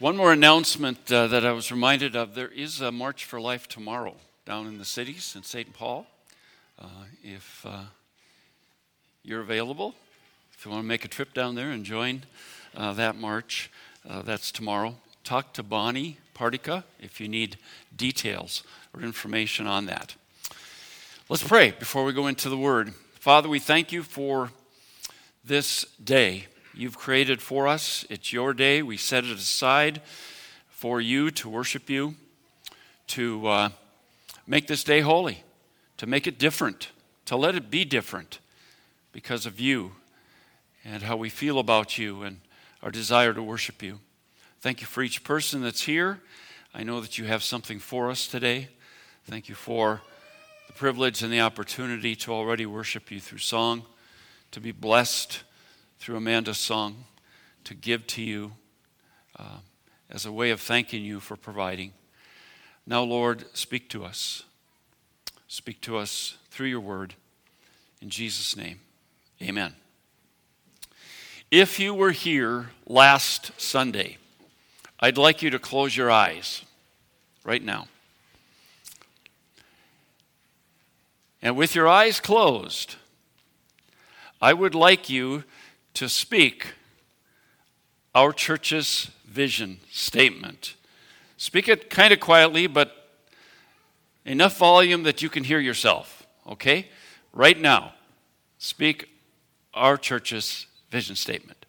One 0.00 0.16
more 0.16 0.32
announcement 0.32 1.12
uh, 1.12 1.26
that 1.26 1.44
I 1.44 1.52
was 1.52 1.70
reminded 1.70 2.16
of 2.16 2.34
there 2.34 2.48
is 2.48 2.80
a 2.80 2.90
March 2.90 3.26
for 3.26 3.38
Life 3.38 3.68
tomorrow 3.68 4.14
down 4.46 4.66
in 4.66 4.78
the 4.78 4.84
cities 4.86 5.34
in 5.36 5.42
St. 5.42 5.74
Paul. 5.74 6.06
Uh, 6.78 6.86
if 7.22 7.66
uh, 7.68 7.82
you're 9.22 9.42
available, 9.42 9.94
if 10.54 10.64
you 10.64 10.70
want 10.70 10.84
to 10.84 10.88
make 10.88 11.04
a 11.04 11.08
trip 11.08 11.34
down 11.34 11.54
there 11.54 11.68
and 11.68 11.84
join 11.84 12.22
uh, 12.74 12.94
that 12.94 13.16
march, 13.16 13.70
uh, 14.08 14.22
that's 14.22 14.50
tomorrow. 14.50 14.94
Talk 15.22 15.52
to 15.52 15.62
Bonnie 15.62 16.16
Partica 16.34 16.84
if 16.98 17.20
you 17.20 17.28
need 17.28 17.58
details 17.94 18.62
or 18.94 19.02
information 19.02 19.66
on 19.66 19.84
that. 19.84 20.14
Let's 21.28 21.46
pray 21.46 21.72
before 21.72 22.04
we 22.04 22.14
go 22.14 22.26
into 22.26 22.48
the 22.48 22.56
Word. 22.56 22.94
Father, 23.18 23.50
we 23.50 23.58
thank 23.58 23.92
you 23.92 24.02
for 24.02 24.50
this 25.44 25.84
day 26.02 26.46
you've 26.74 26.98
created 26.98 27.40
for 27.40 27.66
us. 27.68 28.04
It's 28.08 28.32
your 28.32 28.54
day. 28.54 28.82
We 28.82 28.96
set 28.96 29.24
it 29.24 29.36
aside 29.36 30.02
for 30.68 31.00
you 31.00 31.30
to 31.32 31.48
worship 31.48 31.90
you, 31.90 32.14
to 33.08 33.46
uh, 33.46 33.68
make 34.46 34.66
this 34.66 34.84
day 34.84 35.00
holy, 35.00 35.42
to 35.96 36.06
make 36.06 36.26
it 36.26 36.38
different, 36.38 36.90
to 37.26 37.36
let 37.36 37.54
it 37.54 37.70
be 37.70 37.84
different 37.84 38.38
because 39.12 39.46
of 39.46 39.60
you 39.60 39.92
and 40.84 41.02
how 41.02 41.16
we 41.16 41.28
feel 41.28 41.58
about 41.58 41.98
you 41.98 42.22
and 42.22 42.40
our 42.82 42.90
desire 42.90 43.34
to 43.34 43.42
worship 43.42 43.82
you. 43.82 44.00
Thank 44.60 44.80
you 44.80 44.86
for 44.86 45.02
each 45.02 45.24
person 45.24 45.62
that's 45.62 45.82
here. 45.82 46.20
I 46.74 46.82
know 46.82 47.00
that 47.00 47.18
you 47.18 47.24
have 47.24 47.42
something 47.42 47.78
for 47.78 48.10
us 48.10 48.26
today. 48.26 48.68
Thank 49.24 49.48
you 49.48 49.54
for 49.54 50.00
the 50.66 50.72
privilege 50.72 51.22
and 51.22 51.32
the 51.32 51.40
opportunity 51.40 52.14
to 52.16 52.32
already 52.32 52.64
worship 52.64 53.10
you 53.10 53.20
through 53.20 53.38
song, 53.38 53.82
to 54.52 54.60
be 54.60 54.72
blessed 54.72 55.42
through 56.00 56.16
Amanda's 56.16 56.58
song 56.58 57.04
to 57.62 57.74
give 57.74 58.06
to 58.06 58.22
you 58.22 58.52
uh, 59.38 59.58
as 60.08 60.24
a 60.24 60.32
way 60.32 60.50
of 60.50 60.60
thanking 60.60 61.04
you 61.04 61.20
for 61.20 61.36
providing. 61.36 61.92
Now, 62.86 63.02
Lord, 63.02 63.44
speak 63.52 63.90
to 63.90 64.04
us. 64.04 64.44
Speak 65.46 65.82
to 65.82 65.98
us 65.98 66.38
through 66.50 66.68
your 66.68 66.80
word. 66.80 67.14
In 68.00 68.08
Jesus' 68.08 68.56
name, 68.56 68.80
amen. 69.42 69.74
If 71.50 71.78
you 71.78 71.92
were 71.92 72.12
here 72.12 72.70
last 72.86 73.60
Sunday, 73.60 74.16
I'd 74.98 75.18
like 75.18 75.42
you 75.42 75.50
to 75.50 75.58
close 75.58 75.94
your 75.96 76.10
eyes 76.10 76.64
right 77.44 77.62
now. 77.62 77.88
And 81.42 81.56
with 81.56 81.74
your 81.74 81.88
eyes 81.88 82.20
closed, 82.20 82.96
I 84.40 84.54
would 84.54 84.74
like 84.74 85.10
you 85.10 85.44
to 85.94 86.08
speak 86.08 86.74
our 88.14 88.32
church's 88.32 89.10
vision 89.24 89.78
statement. 89.90 90.74
Speak 91.36 91.68
it 91.68 91.90
kind 91.90 92.12
of 92.12 92.20
quietly, 92.20 92.66
but 92.66 93.08
enough 94.24 94.58
volume 94.58 95.04
that 95.04 95.22
you 95.22 95.28
can 95.28 95.44
hear 95.44 95.60
yourself, 95.60 96.26
okay? 96.46 96.88
Right 97.32 97.58
now, 97.58 97.94
speak 98.58 99.08
our 99.72 99.96
church's 99.96 100.66
vision 100.90 101.16
statement. 101.16 101.64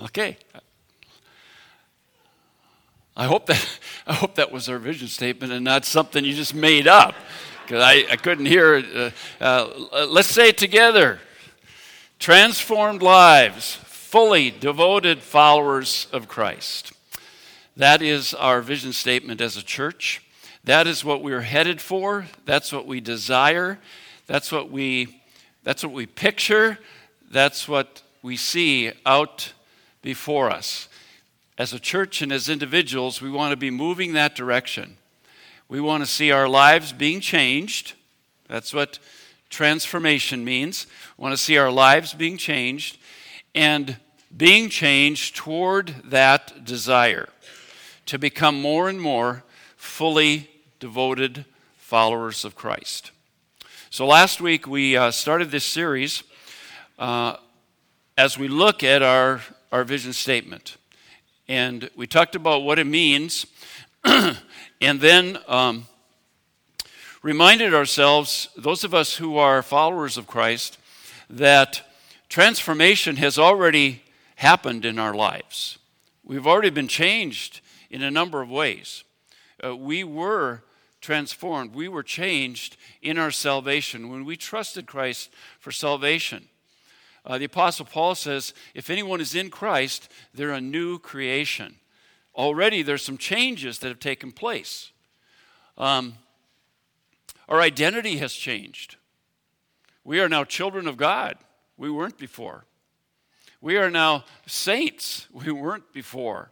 Okay. 0.00 0.36
I 3.16 3.26
hope 3.26 3.46
that 3.46 3.78
I 4.06 4.12
hope 4.12 4.34
that 4.34 4.52
was 4.52 4.68
our 4.68 4.78
vision 4.78 5.08
statement 5.08 5.52
and 5.52 5.64
not 5.64 5.84
something 5.84 6.24
you 6.24 6.34
just 6.34 6.54
made 6.54 6.86
up 6.86 7.14
because 7.64 7.82
I, 7.82 8.04
I 8.10 8.16
couldn't 8.16 8.46
hear 8.46 8.76
it. 8.76 9.14
Uh, 9.40 9.68
uh, 9.92 10.06
let's 10.08 10.28
say 10.28 10.48
it 10.48 10.58
together 10.58 11.18
transformed 12.18 13.02
lives, 13.02 13.74
fully 13.74 14.50
devoted 14.50 15.20
followers 15.20 16.06
of 16.12 16.28
Christ. 16.28 16.92
That 17.76 18.00
is 18.00 18.32
our 18.32 18.60
vision 18.60 18.92
statement 18.92 19.40
as 19.40 19.56
a 19.56 19.62
church. 19.62 20.22
That 20.62 20.86
is 20.86 21.04
what 21.04 21.22
we're 21.22 21.42
headed 21.42 21.80
for. 21.80 22.26
That's 22.46 22.72
what 22.72 22.86
we 22.86 23.00
desire. 23.00 23.78
That's 24.26 24.50
what 24.52 24.70
we, 24.70 25.20
that's 25.64 25.82
what 25.82 25.92
we 25.92 26.06
picture. 26.06 26.78
That's 27.30 27.68
what 27.68 28.02
we 28.22 28.36
see 28.36 28.92
out 29.04 29.52
before 30.00 30.50
us. 30.50 30.88
As 31.58 31.72
a 31.72 31.78
church 31.78 32.22
and 32.22 32.32
as 32.32 32.48
individuals, 32.48 33.20
we 33.20 33.30
want 33.30 33.50
to 33.50 33.56
be 33.56 33.70
moving 33.70 34.14
that 34.14 34.34
direction. 34.34 34.96
We 35.74 35.80
want 35.80 36.04
to 36.04 36.06
see 36.08 36.30
our 36.30 36.48
lives 36.48 36.92
being 36.92 37.18
changed. 37.18 37.94
That's 38.46 38.72
what 38.72 39.00
transformation 39.50 40.44
means. 40.44 40.86
We 41.18 41.22
want 41.22 41.32
to 41.32 41.36
see 41.36 41.56
our 41.56 41.72
lives 41.72 42.14
being 42.14 42.36
changed 42.36 42.96
and 43.56 43.96
being 44.36 44.68
changed 44.68 45.34
toward 45.34 45.88
that 46.04 46.64
desire 46.64 47.28
to 48.06 48.20
become 48.20 48.62
more 48.62 48.88
and 48.88 49.00
more 49.00 49.42
fully 49.76 50.48
devoted 50.78 51.44
followers 51.76 52.44
of 52.44 52.54
Christ. 52.54 53.10
So 53.90 54.06
last 54.06 54.40
week 54.40 54.68
we 54.68 54.96
uh, 54.96 55.10
started 55.10 55.50
this 55.50 55.64
series 55.64 56.22
uh, 57.00 57.38
as 58.16 58.38
we 58.38 58.46
look 58.46 58.84
at 58.84 59.02
our, 59.02 59.40
our 59.72 59.82
vision 59.82 60.12
statement. 60.12 60.76
And 61.48 61.90
we 61.96 62.06
talked 62.06 62.36
about 62.36 62.62
what 62.62 62.78
it 62.78 62.86
means 62.86 63.44
And 64.84 65.00
then 65.00 65.38
um, 65.48 65.86
reminded 67.22 67.72
ourselves, 67.72 68.50
those 68.54 68.84
of 68.84 68.92
us 68.92 69.16
who 69.16 69.38
are 69.38 69.62
followers 69.62 70.18
of 70.18 70.26
Christ, 70.26 70.76
that 71.30 71.88
transformation 72.28 73.16
has 73.16 73.38
already 73.38 74.02
happened 74.36 74.84
in 74.84 74.98
our 74.98 75.14
lives. 75.14 75.78
We've 76.22 76.46
already 76.46 76.68
been 76.68 76.86
changed 76.86 77.62
in 77.88 78.02
a 78.02 78.10
number 78.10 78.42
of 78.42 78.50
ways. 78.50 79.04
Uh, 79.64 79.74
we 79.74 80.04
were 80.04 80.64
transformed, 81.00 81.74
we 81.74 81.88
were 81.88 82.02
changed 82.02 82.76
in 83.00 83.16
our 83.16 83.30
salvation 83.30 84.10
when 84.10 84.26
we 84.26 84.36
trusted 84.36 84.86
Christ 84.86 85.30
for 85.58 85.70
salvation. 85.70 86.48
Uh, 87.24 87.38
the 87.38 87.46
Apostle 87.46 87.86
Paul 87.86 88.14
says, 88.14 88.52
if 88.74 88.90
anyone 88.90 89.22
is 89.22 89.34
in 89.34 89.48
Christ, 89.48 90.10
they're 90.34 90.50
a 90.50 90.60
new 90.60 90.98
creation 90.98 91.76
already 92.34 92.82
there's 92.82 93.02
some 93.02 93.18
changes 93.18 93.78
that 93.78 93.88
have 93.88 94.00
taken 94.00 94.32
place. 94.32 94.92
Um, 95.78 96.14
our 97.48 97.60
identity 97.60 98.18
has 98.18 98.32
changed. 98.32 98.96
We 100.04 100.20
are 100.20 100.28
now 100.28 100.44
children 100.44 100.86
of 100.86 100.96
God. 100.96 101.36
We 101.76 101.90
weren't 101.90 102.18
before. 102.18 102.64
We 103.60 103.76
are 103.76 103.90
now 103.90 104.24
saints. 104.46 105.26
We 105.32 105.52
weren't 105.52 105.92
before. 105.92 106.50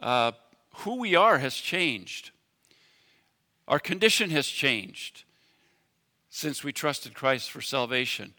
Uh, 0.00 0.32
who 0.78 0.96
we 0.96 1.14
are 1.14 1.38
has 1.38 1.54
changed. 1.54 2.30
Our 3.66 3.78
condition 3.78 4.30
has 4.30 4.46
changed 4.46 5.24
since 6.30 6.62
we 6.62 6.72
trusted 6.72 7.14
Christ 7.14 7.50
for 7.50 7.60
salvation. 7.60 8.34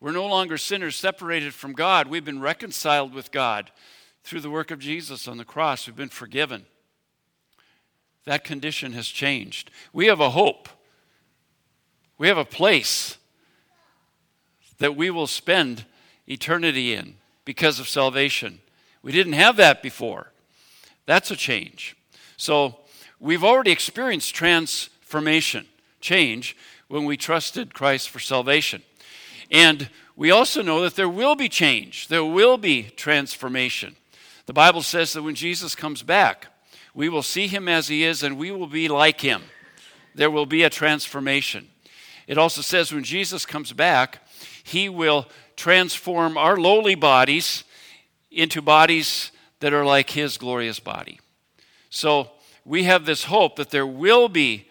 We're 0.00 0.12
no 0.12 0.26
longer 0.26 0.58
sinners 0.58 0.96
separated 0.96 1.54
from 1.54 1.72
God. 1.72 2.08
We've 2.08 2.24
been 2.24 2.40
reconciled 2.40 3.14
with 3.14 3.32
God 3.32 3.70
through 4.26 4.40
the 4.40 4.50
work 4.50 4.72
of 4.72 4.80
Jesus 4.80 5.28
on 5.28 5.36
the 5.36 5.44
cross, 5.44 5.86
we've 5.86 5.94
been 5.94 6.08
forgiven. 6.08 6.66
That 8.24 8.42
condition 8.42 8.92
has 8.94 9.06
changed. 9.06 9.70
We 9.92 10.06
have 10.06 10.18
a 10.18 10.30
hope. 10.30 10.68
We 12.18 12.26
have 12.26 12.36
a 12.36 12.44
place 12.44 13.18
that 14.78 14.96
we 14.96 15.10
will 15.10 15.28
spend 15.28 15.84
eternity 16.26 16.92
in 16.92 17.14
because 17.44 17.78
of 17.78 17.88
salvation. 17.88 18.58
We 19.00 19.12
didn't 19.12 19.34
have 19.34 19.56
that 19.58 19.80
before. 19.80 20.32
That's 21.06 21.30
a 21.30 21.36
change. 21.36 21.96
So 22.36 22.78
we've 23.20 23.44
already 23.44 23.70
experienced 23.70 24.34
transformation, 24.34 25.68
change, 26.00 26.56
when 26.88 27.04
we 27.04 27.16
trusted 27.16 27.74
Christ 27.74 28.10
for 28.10 28.18
salvation. 28.18 28.82
And 29.52 29.88
we 30.16 30.32
also 30.32 30.62
know 30.62 30.80
that 30.82 30.96
there 30.96 31.08
will 31.08 31.36
be 31.36 31.48
change, 31.48 32.08
there 32.08 32.24
will 32.24 32.58
be 32.58 32.90
transformation. 32.96 33.94
The 34.46 34.52
Bible 34.52 34.82
says 34.82 35.12
that 35.12 35.22
when 35.22 35.34
Jesus 35.34 35.74
comes 35.74 36.02
back, 36.02 36.46
we 36.94 37.08
will 37.08 37.22
see 37.22 37.46
him 37.46 37.68
as 37.68 37.88
he 37.88 38.04
is 38.04 38.22
and 38.22 38.38
we 38.38 38.50
will 38.50 38.68
be 38.68 38.88
like 38.88 39.20
him. 39.20 39.42
There 40.14 40.30
will 40.30 40.46
be 40.46 40.62
a 40.62 40.70
transformation. 40.70 41.68
It 42.26 42.38
also 42.38 42.62
says 42.62 42.92
when 42.92 43.04
Jesus 43.04 43.44
comes 43.44 43.72
back, 43.72 44.26
he 44.62 44.88
will 44.88 45.26
transform 45.56 46.38
our 46.38 46.56
lowly 46.56 46.94
bodies 46.94 47.64
into 48.30 48.62
bodies 48.62 49.30
that 49.60 49.72
are 49.72 49.84
like 49.84 50.10
his 50.10 50.38
glorious 50.38 50.80
body. 50.80 51.20
So 51.90 52.30
we 52.64 52.84
have 52.84 53.04
this 53.04 53.24
hope 53.24 53.56
that 53.56 53.70
there 53.70 53.86
will 53.86 54.28
be 54.28 54.68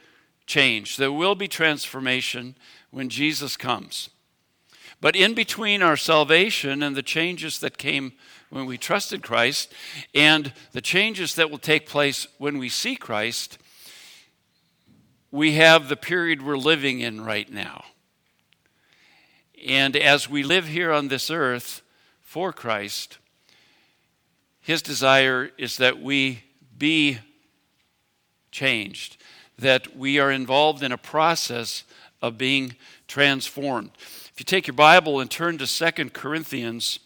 change, 0.47 0.97
there 0.97 1.11
will 1.11 1.35
be 1.35 1.47
transformation 1.47 2.55
when 2.91 3.09
Jesus 3.09 3.57
comes. 3.57 4.09
But 5.01 5.15
in 5.15 5.33
between 5.33 5.81
our 5.81 5.97
salvation 5.97 6.81
and 6.81 6.95
the 6.95 7.03
changes 7.03 7.59
that 7.59 7.77
came 7.77 8.13
when 8.49 8.65
we 8.65 8.77
trusted 8.77 9.21
Christ 9.21 9.73
and 10.13 10.53
the 10.71 10.81
changes 10.81 11.35
that 11.35 11.49
will 11.49 11.57
take 11.57 11.87
place 11.87 12.27
when 12.37 12.57
we 12.57 12.69
see 12.69 12.95
Christ, 12.95 13.57
we 15.31 15.53
have 15.53 15.89
the 15.89 15.97
period 15.97 16.41
we're 16.41 16.57
living 16.57 16.99
in 16.99 17.23
right 17.25 17.51
now. 17.51 17.83
And 19.67 19.95
as 19.95 20.29
we 20.29 20.43
live 20.43 20.67
here 20.67 20.91
on 20.91 21.07
this 21.07 21.29
earth 21.31 21.81
for 22.21 22.53
Christ, 22.53 23.17
his 24.61 24.81
desire 24.81 25.51
is 25.57 25.77
that 25.77 26.01
we 26.01 26.43
be 26.77 27.19
changed, 28.51 29.17
that 29.59 29.97
we 29.97 30.19
are 30.19 30.31
involved 30.31 30.83
in 30.83 30.91
a 30.91 30.97
process 30.97 31.83
of 32.21 32.37
being 32.37 32.75
transformed. 33.07 33.91
If 34.31 34.39
you 34.39 34.45
take 34.45 34.67
your 34.67 34.75
Bible 34.75 35.19
and 35.19 35.29
turn 35.29 35.57
to 35.57 35.67
2 35.67 36.09
Corinthians, 36.09 36.99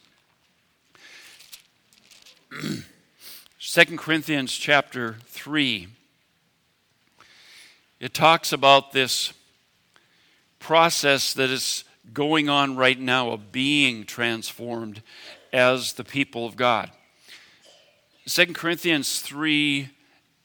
2 3.60 3.98
Corinthians 3.98 4.52
chapter 4.52 5.18
3, 5.28 5.88
it 8.00 8.12
talks 8.12 8.52
about 8.52 8.92
this 8.92 9.34
process 10.58 11.34
that 11.34 11.52
is 11.52 11.84
going 12.12 12.50
on 12.50 12.76
right 12.76 13.00
now 13.00 13.30
of 13.30 13.52
being 13.52 14.04
transformed 14.04 15.04
as 15.54 15.94
the 15.94 16.04
people 16.04 16.48
of 16.48 16.56
God. 16.56 16.90
2 18.26 18.48
Corinthians 18.54 19.20
3 19.22 19.90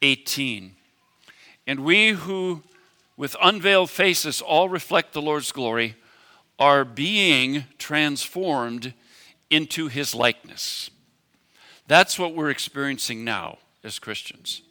18. 0.03 0.75
And 1.67 1.81
we 1.81 2.11
who 2.11 2.62
with 3.17 3.35
unveiled 3.43 3.89
faces 3.89 4.43
all 4.43 4.69
reflect 4.69 5.15
the 5.15 5.23
Lord's 5.23 5.53
glory 5.53 5.95
are 6.59 6.85
being 6.85 7.65
transformed 7.79 8.93
into 9.49 9.89
his 9.89 10.15
likeness. 10.15 10.91
That's 11.87 12.19
what 12.19 12.35
we're 12.35 12.51
experiencing 12.51 13.25
now 13.25 13.59
as 13.83 13.99
Christians. 13.99 14.63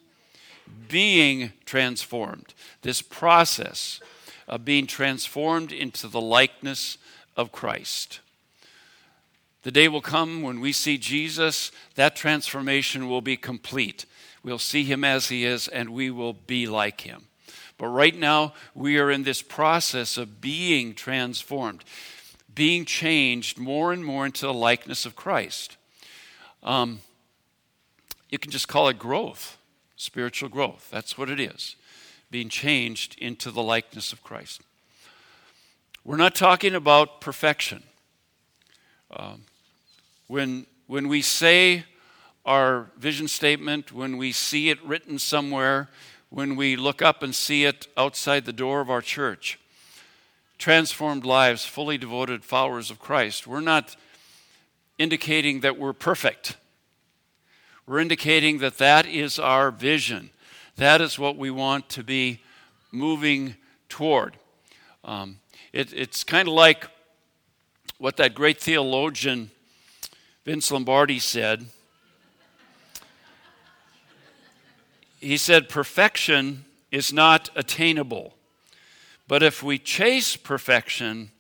Being 0.90 1.54
transformed. 1.66 2.54
This 2.82 3.02
process 3.02 4.00
of 4.48 4.66
being 4.66 4.88
transformed 4.88 5.72
into 5.72 6.08
the 6.08 6.22
likeness 6.22 6.98
of 7.38 7.52
Christ. 7.52 8.20
The 9.64 9.72
day 9.72 9.88
will 9.88 10.02
come 10.02 10.42
when 10.42 10.60
we 10.60 10.74
see 10.74 10.98
Jesus, 10.98 11.72
that 11.96 12.16
transformation 12.16 13.08
will 13.08 13.22
be 13.22 13.38
complete. 13.38 14.06
We'll 14.44 14.60
see 14.60 14.84
him 14.84 15.06
as 15.06 15.30
he 15.30 15.46
is, 15.46 15.70
and 15.70 15.90
we 15.90 16.12
will 16.12 16.34
be 16.34 16.68
like 16.68 17.02
him. 17.02 17.28
But 17.78 17.88
right 17.88 18.16
now, 18.16 18.54
we 18.76 19.00
are 19.00 19.10
in 19.10 19.24
this 19.24 19.42
process 19.42 20.18
of 20.18 20.42
being 20.42 20.94
transformed, 20.94 21.84
being 22.54 22.84
changed 22.84 23.58
more 23.58 23.94
and 23.94 24.04
more 24.04 24.26
into 24.26 24.46
the 24.46 24.54
likeness 24.54 25.06
of 25.06 25.16
Christ. 25.16 25.78
Um, 26.64 27.02
you 28.30 28.40
can 28.40 28.52
just 28.52 28.68
call 28.68 28.88
it 28.88 28.98
growth, 28.98 29.58
spiritual 29.98 30.50
growth. 30.50 30.90
That's 30.90 31.18
what 31.18 31.30
it 31.30 31.40
is, 31.40 31.76
being 32.32 32.50
changed 32.50 33.18
into 33.20 33.52
the 33.52 33.62
likeness 33.62 34.14
of 34.14 34.24
Christ. 34.24 34.62
We're 36.06 36.18
not 36.18 36.36
talking 36.36 36.74
about 36.74 37.22
perfection. 37.22 37.84
Um, 39.12 39.44
when, 40.28 40.66
when 40.88 41.10
we 41.10 41.22
say 41.22 41.86
our 42.46 42.88
vision 42.98 43.28
statement, 43.28 43.92
when 43.92 44.18
we 44.18 44.32
see 44.32 44.70
it 44.70 44.84
written 44.84 45.20
somewhere, 45.20 45.90
when 46.30 46.56
we 46.56 46.76
look 46.76 47.02
up 47.02 47.24
and 47.24 47.36
see 47.36 47.66
it 47.66 47.88
outside 47.96 48.46
the 48.46 48.54
door 48.54 48.82
of 48.82 48.90
our 48.90 49.02
church, 49.02 49.60
transformed 50.58 51.26
lives, 51.26 51.66
fully 51.66 51.98
devoted 51.98 52.44
followers 52.44 52.90
of 52.90 53.00
Christ, 53.00 53.46
we're 53.46 53.60
not 53.60 53.96
indicating 55.04 55.60
that 55.60 55.78
we're 55.78 55.94
perfect. 55.94 56.58
We're 57.86 58.00
indicating 58.00 58.60
that 58.60 58.78
that 58.78 59.06
is 59.06 59.38
our 59.38 59.70
vision. 59.70 60.30
That 60.78 61.02
is 61.02 61.20
what 61.20 61.38
we 61.38 61.52
want 61.52 61.90
to 61.90 62.04
be 62.04 62.40
moving 62.92 63.56
toward. 63.90 64.38
Um, 65.04 65.40
it, 65.74 65.94
it's 65.94 66.24
kind 66.24 66.48
of 66.48 66.54
like 66.54 66.88
what 67.98 68.16
that 68.18 68.34
great 68.34 68.60
theologian 68.60 69.52
Vince 70.46 70.72
Lombardi 70.72 71.20
said. 71.20 71.66
He 75.20 75.38
said, 75.38 75.70
Perfection 75.70 76.66
is 76.92 77.12
not 77.12 77.50
attainable, 77.56 78.36
but 79.28 79.44
if 79.44 79.62
we 79.64 79.78
chase 79.78 80.36
perfection, 80.38 81.32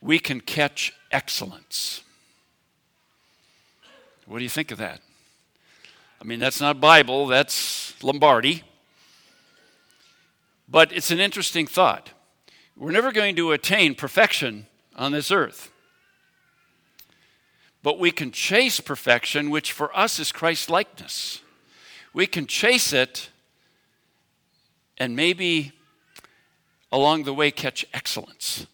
we 0.00 0.18
can 0.18 0.40
catch 0.40 0.92
excellence. 1.10 2.02
What 4.26 4.38
do 4.38 4.44
you 4.44 4.50
think 4.50 4.70
of 4.70 4.78
that? 4.78 5.00
I 6.20 6.24
mean, 6.24 6.38
that's 6.38 6.60
not 6.60 6.80
Bible, 6.80 7.26
that's 7.26 8.00
Lombardi. 8.02 8.62
But 10.68 10.92
it's 10.92 11.10
an 11.10 11.20
interesting 11.20 11.66
thought. 11.66 12.10
We're 12.76 12.92
never 12.92 13.12
going 13.12 13.36
to 13.36 13.52
attain 13.52 13.94
perfection 13.94 14.66
on 14.96 15.12
this 15.12 15.30
earth. 15.30 15.70
But 17.82 17.98
we 17.98 18.12
can 18.12 18.30
chase 18.30 18.78
perfection, 18.78 19.50
which 19.50 19.72
for 19.72 19.94
us 19.96 20.18
is 20.18 20.30
Christ 20.30 20.70
likeness. 20.70 21.40
We 22.14 22.26
can 22.26 22.46
chase 22.46 22.92
it 22.92 23.30
and 24.98 25.16
maybe 25.16 25.72
along 26.92 27.24
the 27.24 27.34
way 27.34 27.50
catch 27.50 27.84
excellence. 27.92 28.66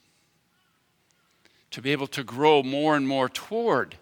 To 1.70 1.80
be 1.80 1.92
able 1.92 2.08
to 2.08 2.22
grow 2.22 2.62
more 2.62 2.96
and 2.96 3.08
more 3.08 3.28
toward 3.28 3.96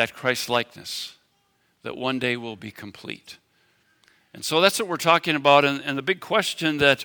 that 0.00 0.14
Christ 0.14 0.48
likeness 0.48 1.18
that 1.82 1.94
one 1.94 2.18
day 2.18 2.34
will 2.34 2.56
be 2.56 2.70
complete. 2.70 3.36
And 4.32 4.42
so 4.42 4.62
that's 4.62 4.78
what 4.78 4.88
we're 4.88 4.96
talking 4.96 5.36
about. 5.36 5.66
And, 5.66 5.82
and 5.84 5.98
the 5.98 6.02
big 6.02 6.20
question 6.20 6.78
that 6.78 7.04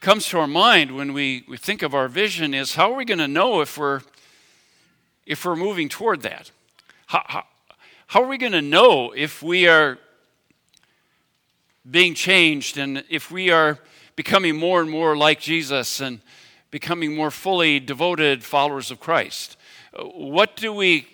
comes 0.00 0.26
to 0.28 0.38
our 0.38 0.46
mind 0.46 0.96
when 0.96 1.12
we, 1.12 1.44
we 1.46 1.58
think 1.58 1.82
of 1.82 1.94
our 1.94 2.08
vision 2.08 2.54
is 2.54 2.74
how 2.74 2.90
are 2.90 2.96
we 2.96 3.04
going 3.04 3.18
to 3.18 3.28
know 3.28 3.60
if 3.60 3.76
we're 3.76 4.00
if 5.26 5.44
we're 5.44 5.56
moving 5.56 5.90
toward 5.90 6.22
that? 6.22 6.50
How, 7.04 7.22
how, 7.26 7.44
how 8.06 8.22
are 8.22 8.28
we 8.28 8.38
going 8.38 8.52
to 8.52 8.62
know 8.62 9.12
if 9.14 9.42
we 9.42 9.68
are 9.68 9.98
being 11.90 12.14
changed 12.14 12.78
and 12.78 13.04
if 13.10 13.30
we 13.30 13.50
are 13.50 13.78
becoming 14.16 14.56
more 14.56 14.80
and 14.80 14.90
more 14.90 15.18
like 15.18 15.38
Jesus 15.38 16.00
and 16.00 16.22
becoming 16.70 17.14
more 17.14 17.30
fully 17.30 17.78
devoted 17.78 18.42
followers 18.42 18.90
of 18.90 19.00
Christ? 19.00 19.58
What 19.92 20.56
do 20.56 20.72
we, 20.72 21.06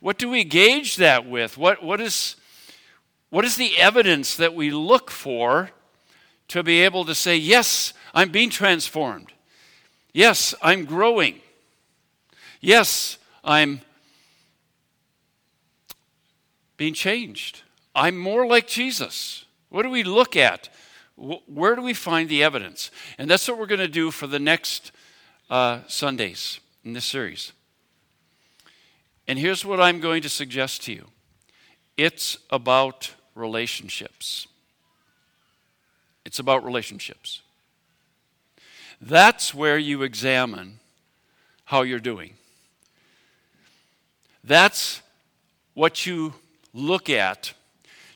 what 0.00 0.18
do 0.18 0.28
we 0.28 0.44
gauge 0.44 0.96
that 0.96 1.26
with? 1.26 1.56
What, 1.56 1.82
what, 1.82 2.00
is, 2.00 2.36
what 3.30 3.44
is 3.44 3.56
the 3.56 3.76
evidence 3.78 4.36
that 4.36 4.54
we 4.54 4.70
look 4.70 5.10
for 5.10 5.70
to 6.48 6.62
be 6.62 6.80
able 6.80 7.04
to 7.04 7.14
say, 7.14 7.36
yes, 7.36 7.92
I'm 8.14 8.30
being 8.30 8.50
transformed? 8.50 9.32
Yes, 10.12 10.54
I'm 10.62 10.84
growing. 10.84 11.40
Yes, 12.60 13.18
I'm 13.44 13.80
being 16.76 16.94
changed. 16.94 17.62
I'm 17.94 18.16
more 18.16 18.46
like 18.46 18.66
Jesus. 18.66 19.44
What 19.68 19.82
do 19.82 19.90
we 19.90 20.02
look 20.04 20.36
at? 20.36 20.68
Where 21.16 21.74
do 21.74 21.82
we 21.82 21.94
find 21.94 22.28
the 22.28 22.42
evidence? 22.42 22.90
And 23.18 23.28
that's 23.28 23.46
what 23.48 23.58
we're 23.58 23.66
going 23.66 23.80
to 23.80 23.88
do 23.88 24.10
for 24.10 24.26
the 24.26 24.38
next 24.38 24.92
uh, 25.50 25.80
Sundays 25.88 26.60
in 26.84 26.92
this 26.92 27.04
series. 27.04 27.52
And 29.28 29.38
here's 29.38 29.62
what 29.62 29.78
I'm 29.78 30.00
going 30.00 30.22
to 30.22 30.28
suggest 30.30 30.82
to 30.84 30.92
you 30.92 31.06
it's 31.96 32.38
about 32.50 33.12
relationships. 33.34 34.48
It's 36.24 36.38
about 36.38 36.64
relationships. 36.64 37.42
That's 39.00 39.54
where 39.54 39.78
you 39.78 40.02
examine 40.02 40.80
how 41.64 41.82
you're 41.82 42.00
doing. 42.00 42.34
That's 44.42 45.02
what 45.74 46.06
you 46.06 46.34
look 46.74 47.08
at 47.08 47.52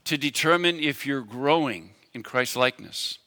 to 0.05 0.19
determine 0.19 0.81
if 0.81 1.07
you're 1.07 1.23
growing 1.23 1.91
in 2.15 2.23
Christ 2.23 2.57
likeness. 2.57 3.19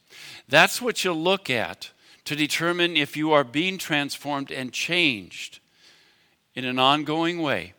That's 0.48 0.82
what 0.82 1.04
you 1.04 1.12
look 1.12 1.48
at 1.48 1.90
to 2.24 2.36
determine 2.36 2.96
if 2.96 3.16
you 3.16 3.32
are 3.32 3.44
being 3.44 3.78
transformed 3.78 4.50
and 4.50 4.72
changed 4.72 5.60
in 6.54 6.64
an 6.64 6.78
ongoing 6.78 7.40
way 7.40 7.74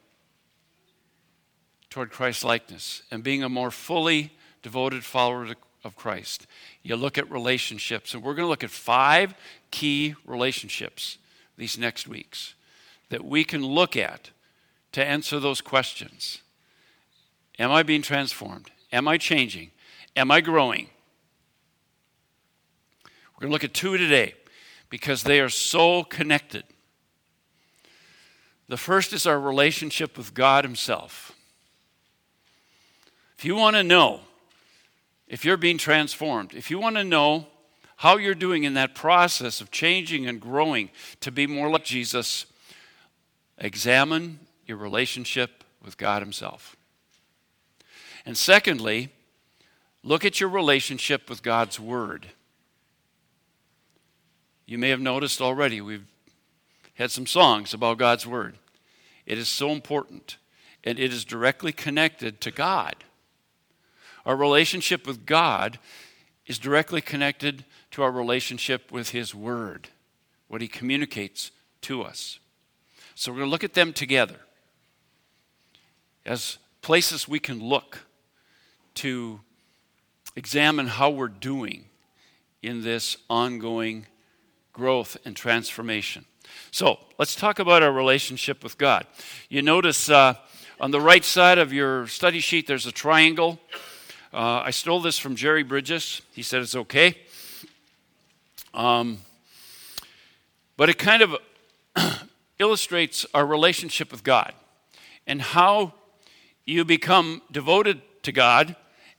toward 1.98 2.12
Christ 2.12 2.44
likeness 2.44 3.02
and 3.10 3.24
being 3.24 3.42
a 3.42 3.50
more 3.50 3.72
fully 3.72 4.32
devoted 4.62 5.04
follower 5.04 5.56
of 5.84 5.96
Christ. 5.96 6.46
You 6.84 6.96
look 6.96 7.18
at 7.18 7.28
relationships, 7.32 8.14
and 8.14 8.22
we're 8.22 8.36
going 8.36 8.46
to 8.46 8.50
look 8.50 8.64
at 8.64 8.70
five 8.70 9.34
key 9.72 10.14
relationships 10.24 11.18
these 11.58 11.76
next 11.76 12.08
weeks 12.08 12.54
that 13.10 13.26
we 13.26 13.44
can 13.44 13.66
look 13.66 13.98
at 13.98 14.30
to 14.92 15.04
answer 15.04 15.40
those 15.40 15.60
questions. 15.60 16.44
Am 17.58 17.72
I 17.72 17.82
being 17.82 18.04
transformed? 18.04 18.70
Am 18.94 19.08
I 19.08 19.18
changing? 19.18 19.72
Am 20.16 20.30
I 20.30 20.40
growing? 20.40 20.90
We're 23.06 23.42
going 23.42 23.50
to 23.50 23.54
look 23.54 23.64
at 23.64 23.74
two 23.74 23.98
today 23.98 24.36
because 24.92 25.24
they 25.24 25.40
are 25.40 25.50
so 25.50 26.04
connected. 26.04 26.64
The 28.70 28.78
first 28.78 29.14
is 29.14 29.26
our 29.26 29.40
relationship 29.40 30.16
with 30.16 30.36
God 30.36 30.64
Himself. 30.64 31.34
If 33.38 33.46
you 33.46 33.56
want 33.56 33.76
to 33.76 33.84
know 33.84 34.22
if 35.28 35.44
you're 35.44 35.58
being 35.58 35.78
transformed, 35.78 36.54
if 36.54 36.72
you 36.72 36.80
want 36.80 36.96
to 36.96 37.04
know 37.04 37.48
how 37.98 38.18
you're 38.18 38.36
doing 38.36 38.64
in 38.64 38.76
that 38.76 38.96
process 38.96 39.62
of 39.62 39.72
changing 39.72 40.26
and 40.26 40.40
growing 40.40 40.90
to 41.22 41.32
be 41.32 41.46
more 41.46 41.70
like 41.70 41.84
Jesus, 41.84 42.46
examine 43.58 44.40
your 44.66 44.78
relationship 44.78 45.64
with 45.84 45.98
God 45.98 46.22
Himself. 46.22 46.76
And 48.26 48.38
secondly, 48.38 49.10
look 50.04 50.26
at 50.26 50.40
your 50.40 50.50
relationship 50.50 51.30
with 51.30 51.44
God's 51.44 51.80
Word. 51.80 52.28
You 54.66 54.78
may 54.78 54.90
have 54.90 55.00
noticed 55.00 55.42
already, 55.42 55.82
we've 55.82 56.08
had 56.96 57.12
some 57.12 57.26
songs 57.26 57.74
about 57.74 57.98
God's 57.98 58.26
Word. 58.26 58.58
It 59.26 59.38
is 59.38 59.50
so 59.50 59.72
important, 59.72 60.38
and 60.84 61.00
it 61.00 61.12
is 61.12 61.26
directly 61.26 61.72
connected 61.72 62.42
to 62.42 62.52
God. 62.52 62.96
Our 64.28 64.36
relationship 64.36 65.08
with 65.08 65.26
God 65.26 65.80
is 66.46 66.60
directly 66.60 67.00
connected 67.00 67.64
to 67.92 68.04
our 68.04 68.12
relationship 68.12 68.92
with 68.92 69.12
His 69.12 69.34
Word, 69.34 69.88
what 70.50 70.62
He 70.62 70.68
communicates 70.68 71.52
to 71.84 72.04
us. 72.04 72.38
So 73.16 73.32
we're 73.32 73.38
going 73.38 73.48
to 73.48 73.52
look 73.52 73.64
at 73.64 73.74
them 73.74 73.94
together 73.94 74.36
as 76.26 76.58
places 76.82 77.26
we 77.26 77.40
can 77.40 77.64
look 77.64 78.00
to 78.96 79.40
examine 80.36 80.88
how 80.88 81.10
we're 81.10 81.30
doing 81.30 81.86
in 82.62 82.84
this 82.84 83.16
ongoing 83.30 84.08
growth 84.74 85.16
and 85.24 85.38
transformation. 85.38 86.26
So 86.72 87.00
let's 87.18 87.34
talk 87.34 87.60
about 87.60 87.82
our 87.82 87.94
relationship 87.94 88.62
with 88.62 88.78
God. 88.78 89.08
You 89.50 89.62
notice 89.62 90.10
uh, 90.10 90.34
on 90.80 90.92
the 90.92 91.02
right 91.02 91.26
side 91.26 91.58
of 91.58 91.74
your 91.74 92.08
study 92.08 92.40
sheet 92.40 92.68
there's 92.68 92.86
a 92.86 92.92
triangle. 92.92 93.60
Uh, 94.38 94.62
I 94.66 94.70
stole 94.70 95.02
this 95.02 95.18
from 95.18 95.36
Jerry 95.36 95.64
Bridges. 95.64 96.22
He 96.32 96.44
said 96.44 96.62
it's 96.62 96.76
okay. 96.76 97.18
Um, 98.72 99.18
but 100.76 100.90
it 100.90 101.00
kind 101.00 101.24
of 101.24 101.38
illustrates 102.60 103.26
our 103.34 103.48
relationship 103.48 104.12
with 104.12 104.24
God 104.24 104.54
and 105.26 105.42
how 105.42 105.96
you 106.66 106.86
become 106.86 107.42
devoted 107.52 108.00
to 108.22 108.32
God 108.32 108.76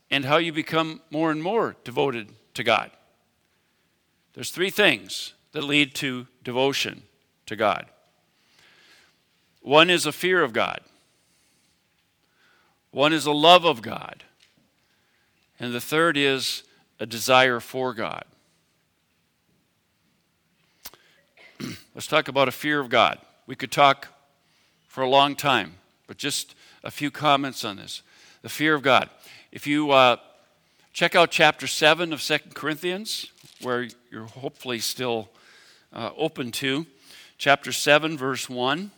and 0.09 0.23
how 0.23 0.37
you 0.37 0.53
become 0.53 1.01
more 1.11 1.31
and 1.31 1.43
more 1.43 1.75
devoted 1.83 2.29
to 2.53 2.63
God. 2.63 2.89
There's 4.35 4.51
three 4.51 4.69
things 4.69 5.33
that 5.51 5.65
lead 5.65 5.95
to 5.95 6.27
devotion 6.45 7.03
to 7.47 7.57
God. 7.57 7.87
One 9.61 9.89
is 9.89 10.05
a 10.05 10.13
fear 10.13 10.41
of 10.43 10.53
God. 10.53 10.79
One 12.91 13.11
is 13.11 13.25
a 13.25 13.33
love 13.33 13.65
of 13.65 13.81
God. 13.81 14.23
And 15.59 15.73
the 15.73 15.81
third 15.81 16.15
is 16.15 16.63
a 16.99 17.05
desire 17.05 17.59
for 17.59 17.93
God. 17.93 18.23
Let's 21.93 22.07
talk 22.07 22.27
about 22.27 22.47
a 22.47 22.51
fear 22.51 22.79
of 22.79 22.89
God. 22.89 23.19
We 23.45 23.55
could 23.55 23.71
talk 23.71 24.07
for 24.87 25.03
a 25.03 25.09
long 25.09 25.35
time, 25.35 25.75
but 26.07 26.17
just 26.17 26.55
a 26.83 26.91
few 26.91 27.11
comments 27.11 27.65
on 27.65 27.75
this. 27.77 28.01
The 28.41 28.49
fear 28.49 28.73
of 28.73 28.81
God. 28.81 29.09
If 29.51 29.67
you 29.67 29.91
uh, 29.91 30.17
check 30.93 31.15
out 31.15 31.31
chapter 31.31 31.67
7 31.67 32.13
of 32.13 32.21
Second 32.21 32.55
Corinthians, 32.55 33.31
where 33.61 33.87
you're 34.11 34.25
hopefully 34.25 34.79
still 34.79 35.29
uh, 35.91 36.11
open 36.15 36.51
to, 36.53 36.85
chapter 37.37 37.71
7, 37.71 38.17
verse 38.17 38.49
1 38.49 38.91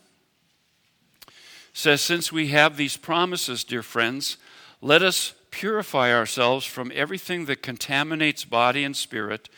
says, 1.73 2.01
Since 2.01 2.31
we 2.31 2.49
have 2.49 2.77
these 2.77 2.97
promises, 2.97 3.63
dear 3.63 3.83
friends, 3.83 4.37
let 4.81 5.01
us 5.01 5.33
purify 5.51 6.13
ourselves 6.13 6.65
from 6.65 6.91
everything 6.95 7.45
that 7.45 7.61
contaminates 7.61 8.45
body 8.45 8.83
and 8.83 8.95
spirit, 8.95 9.49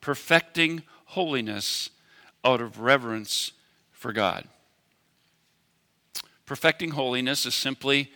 perfecting 0.00 0.82
holiness 1.06 1.90
out 2.44 2.60
of 2.60 2.80
reverence 2.80 3.52
for 3.92 4.12
God. 4.12 4.44
Perfecting 6.44 6.92
holiness 6.92 7.46
is 7.46 7.54
simply 7.54 8.12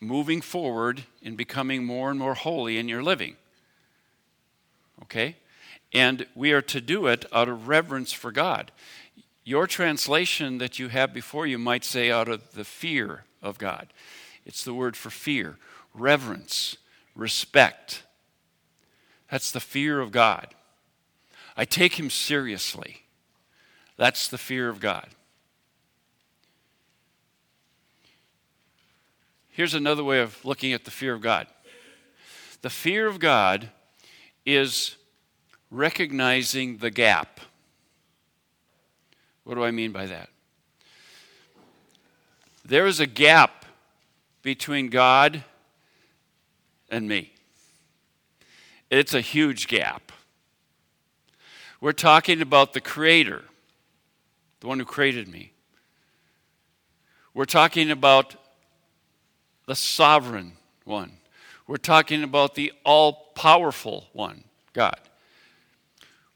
moving 0.00 0.40
forward 0.40 1.04
in 1.20 1.36
becoming 1.36 1.84
more 1.84 2.10
and 2.10 2.18
more 2.18 2.34
holy 2.34 2.78
in 2.78 2.88
your 2.88 3.02
living. 3.02 3.36
Okay? 5.02 5.36
And 5.92 6.26
we 6.34 6.52
are 6.52 6.62
to 6.62 6.80
do 6.80 7.06
it 7.06 7.24
out 7.32 7.48
of 7.48 7.68
reverence 7.68 8.12
for 8.12 8.32
God. 8.32 8.72
Your 9.44 9.66
translation 9.66 10.58
that 10.58 10.78
you 10.78 10.88
have 10.88 11.12
before 11.12 11.46
you 11.46 11.58
might 11.58 11.84
say 11.84 12.10
out 12.10 12.28
of 12.28 12.52
the 12.52 12.64
fear 12.64 13.24
of 13.42 13.58
God. 13.58 13.88
It's 14.44 14.64
the 14.64 14.74
word 14.74 14.96
for 14.96 15.10
fear, 15.10 15.56
reverence, 15.94 16.76
respect. 17.14 18.02
That's 19.30 19.52
the 19.52 19.60
fear 19.60 20.00
of 20.00 20.12
God. 20.12 20.48
I 21.56 21.64
take 21.64 21.98
him 21.98 22.10
seriously. 22.10 23.02
That's 23.96 24.28
the 24.28 24.38
fear 24.38 24.68
of 24.68 24.80
God. 24.80 25.08
Here's 29.48 29.74
another 29.74 30.02
way 30.02 30.20
of 30.20 30.42
looking 30.44 30.72
at 30.72 30.84
the 30.84 30.90
fear 30.90 31.14
of 31.14 31.20
God 31.20 31.46
the 32.62 32.70
fear 32.70 33.08
of 33.08 33.18
God 33.18 33.70
is 34.46 34.96
recognizing 35.70 36.78
the 36.78 36.90
gap. 36.90 37.40
What 39.44 39.56
do 39.56 39.64
I 39.64 39.72
mean 39.72 39.90
by 39.90 40.06
that? 40.06 40.28
There 42.64 42.86
is 42.86 43.00
a 43.00 43.06
gap 43.06 43.66
between 44.42 44.88
God 44.88 45.42
and 46.92 47.08
me. 47.08 47.32
It's 48.90 49.14
a 49.14 49.20
huge 49.20 49.66
gap. 49.66 50.12
We're 51.80 51.92
talking 51.92 52.40
about 52.40 52.74
the 52.74 52.80
Creator, 52.80 53.42
the 54.60 54.66
one 54.68 54.78
who 54.78 54.84
created 54.84 55.26
me. 55.26 55.52
We're 57.34 57.46
talking 57.46 57.90
about 57.90 58.36
the 59.66 59.74
sovereign 59.74 60.52
one. 60.84 61.12
We're 61.66 61.78
talking 61.78 62.22
about 62.22 62.54
the 62.54 62.72
all 62.84 63.32
powerful 63.34 64.08
one, 64.12 64.44
God. 64.74 65.00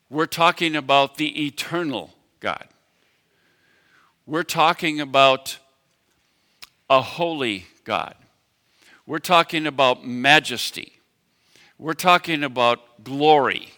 We're 0.08 0.26
talking 0.26 0.74
about 0.74 1.16
the 1.16 1.46
eternal 1.46 2.14
God. 2.40 2.66
We're 4.24 4.42
talking 4.42 5.00
about 5.00 5.58
a 6.88 7.02
holy 7.02 7.66
God. 7.84 8.14
We're 9.06 9.18
talking 9.18 9.66
about 9.66 10.04
majesty. 10.04 11.00
We're 11.78 11.94
talking 11.94 12.42
about 12.42 13.04
glory. 13.04 13.70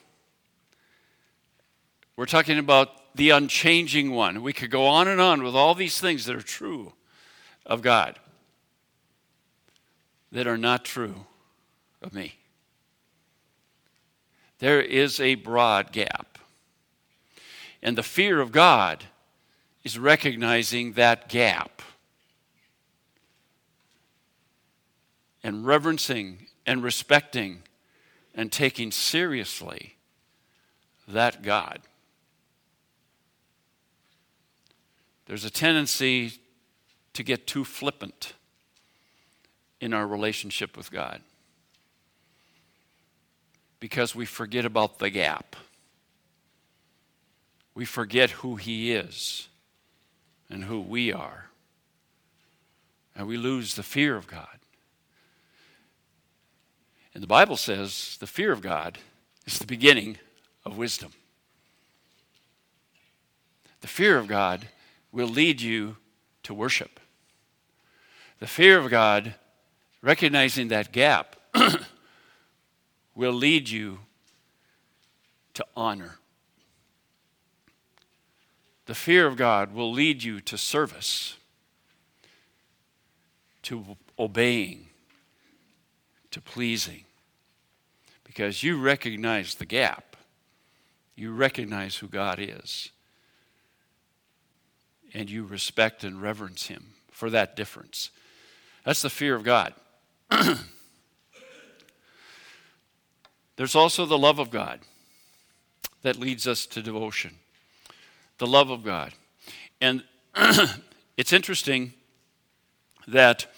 We're 2.16 2.26
talking 2.26 2.58
about 2.58 3.14
the 3.14 3.30
unchanging 3.30 4.12
one. 4.12 4.42
We 4.42 4.52
could 4.52 4.70
go 4.70 4.87
on 4.87 5.06
and 5.08 5.20
on 5.20 5.42
with 5.42 5.54
all 5.54 5.75
these 5.75 6.00
things 6.00 6.25
that 6.25 6.37
are 6.37 6.42
true 6.42 6.92
of 7.66 7.82
God 7.82 8.18
that 10.32 10.47
are 10.47 10.58
not 10.58 10.85
true 10.85 11.26
of 12.02 12.14
me. 12.14 12.35
There 14.58 14.80
is 14.80 15.20
a 15.20 15.37
broad 15.37 15.92
gap. 15.92 16.38
And 17.82 17.97
the 17.97 18.02
fear 18.02 18.40
of 18.40 18.52
God 18.52 19.04
is 19.85 19.99
recognizing 19.99 20.92
that 20.94 21.28
gap 21.28 21.82
and 25.48 25.64
reverencing 25.64 26.46
and 26.66 26.82
respecting 26.82 27.62
and 28.34 28.52
taking 28.52 28.92
seriously 28.92 29.96
that 31.08 31.40
God. 31.40 31.78
There's 35.24 35.46
a 35.46 35.50
tendency 35.50 36.32
to 37.14 37.22
get 37.22 37.46
too 37.46 37.64
flippant 37.64 38.34
in 39.80 39.94
our 39.94 40.06
relationship 40.06 40.76
with 40.76 40.92
God 40.92 41.22
because 43.80 44.14
we 44.14 44.26
forget 44.26 44.66
about 44.66 44.98
the 44.98 45.08
gap. 45.08 45.56
We 47.74 47.86
forget 47.86 48.32
who 48.32 48.56
He 48.56 48.92
is 48.92 49.48
and 50.50 50.64
who 50.64 50.78
we 50.78 51.10
are. 51.10 51.46
And 53.16 53.26
we 53.26 53.38
lose 53.38 53.76
the 53.76 53.82
fear 53.82 54.14
of 54.14 54.26
God. 54.26 54.57
And 57.18 57.22
the 57.25 57.26
Bible 57.26 57.56
says 57.56 58.16
the 58.20 58.28
fear 58.28 58.52
of 58.52 58.60
God 58.60 58.96
is 59.44 59.58
the 59.58 59.66
beginning 59.66 60.18
of 60.64 60.78
wisdom. 60.78 61.10
The 63.80 63.88
fear 63.88 64.18
of 64.18 64.28
God 64.28 64.68
will 65.10 65.26
lead 65.26 65.60
you 65.60 65.96
to 66.44 66.54
worship. 66.54 67.00
The 68.38 68.46
fear 68.46 68.78
of 68.78 68.88
God 68.88 69.34
recognizing 70.00 70.68
that 70.68 70.92
gap 70.92 71.34
will 73.16 73.32
lead 73.32 73.68
you 73.68 73.98
to 75.54 75.66
honor. 75.76 76.18
The 78.87 78.94
fear 78.94 79.26
of 79.26 79.34
God 79.34 79.75
will 79.75 79.90
lead 79.90 80.22
you 80.22 80.40
to 80.42 80.56
service, 80.56 81.37
to 83.62 83.96
obeying, 84.20 84.90
to 86.30 86.40
pleasing, 86.40 87.02
because 88.38 88.62
you 88.62 88.78
recognize 88.80 89.57
the 89.57 89.66
gap 89.66 90.16
You 91.16 91.33
recognize 91.33 91.97
who 91.97 92.07
God 92.07 92.38
is. 92.38 92.92
And 95.12 95.28
you 95.28 95.42
respect 95.42 96.04
and 96.04 96.23
reverence 96.23 96.68
Him 96.68 96.95
for 97.11 97.30
that 97.30 97.57
difference. 97.57 98.11
That's 98.85 99.02
the 99.02 99.11
fear 99.11 99.35
of 99.35 99.42
God. 99.42 99.75
There's 103.57 103.75
also 103.75 104.07
the 104.07 104.16
love 104.16 104.38
of 104.38 104.52
God 104.52 104.83
that 106.02 106.14
leads 106.14 106.47
us 106.47 106.64
to 106.66 106.80
devotion. 106.80 107.38
The 108.38 108.47
love 108.47 108.71
of 108.71 108.85
God. 108.85 109.14
And 109.80 110.04
it's 111.16 111.33
interesting 111.33 111.92
that 113.09 113.49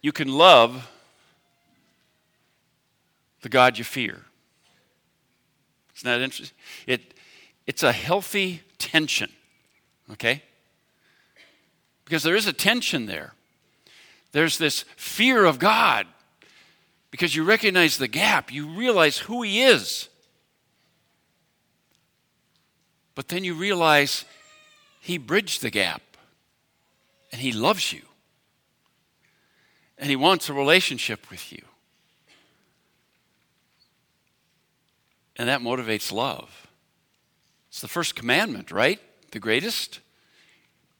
you 0.00 0.12
can 0.12 0.28
love 0.28 0.88
the 3.46 3.50
God 3.50 3.78
you 3.78 3.84
fear. 3.84 4.22
Isn't 5.94 6.04
that 6.04 6.20
interesting? 6.20 6.56
It, 6.88 7.14
it's 7.64 7.84
a 7.84 7.92
healthy 7.92 8.62
tension, 8.76 9.30
okay? 10.10 10.42
Because 12.04 12.24
there 12.24 12.34
is 12.34 12.48
a 12.48 12.52
tension 12.52 13.06
there. 13.06 13.34
There's 14.32 14.58
this 14.58 14.84
fear 14.96 15.44
of 15.44 15.60
God 15.60 16.08
because 17.12 17.36
you 17.36 17.44
recognize 17.44 17.98
the 17.98 18.08
gap, 18.08 18.52
you 18.52 18.66
realize 18.66 19.18
who 19.18 19.42
He 19.42 19.62
is. 19.62 20.08
But 23.14 23.28
then 23.28 23.44
you 23.44 23.54
realize 23.54 24.24
He 24.98 25.18
bridged 25.18 25.62
the 25.62 25.70
gap 25.70 26.02
and 27.30 27.40
He 27.40 27.52
loves 27.52 27.92
you 27.92 28.02
and 29.96 30.10
He 30.10 30.16
wants 30.16 30.48
a 30.48 30.52
relationship 30.52 31.30
with 31.30 31.52
you. 31.52 31.62
And 35.36 35.48
that 35.48 35.60
motivates 35.60 36.12
love. 36.12 36.66
It's 37.68 37.80
the 37.80 37.88
first 37.88 38.14
commandment, 38.16 38.70
right? 38.70 39.00
The 39.32 39.40
greatest. 39.40 39.96
You 39.96 40.00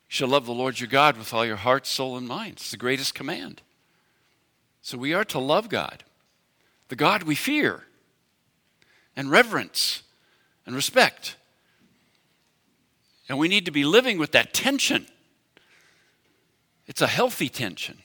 shall 0.09 0.29
love 0.29 0.47
the 0.47 0.53
Lord 0.53 0.79
your 0.79 0.89
God 0.89 1.17
with 1.17 1.33
all 1.33 1.47
your 1.47 1.57
heart, 1.57 1.87
soul, 1.87 2.17
and 2.17 2.29
mind. 2.29 2.55
It's 2.55 2.71
the 2.71 2.77
greatest 2.77 3.15
command. 3.15 3.63
So 4.83 4.99
we 4.99 5.15
are 5.15 5.25
to 5.25 5.39
love 5.39 5.69
God, 5.69 6.05
the 6.89 6.97
God 6.97 7.25
we 7.25 7.35
fear, 7.35 7.85
and 9.17 9.31
reverence 9.31 10.03
and 10.67 10.77
respect. 10.77 11.37
And 13.29 13.39
we 13.39 13.49
need 13.49 13.65
to 13.65 13.73
be 13.73 13.85
living 13.85 14.19
with 14.19 14.33
that 14.33 14.53
tension. 14.53 15.07
It's 16.87 17.03
a 17.03 17.07
healthy 17.09 17.49
tension. 17.49 17.99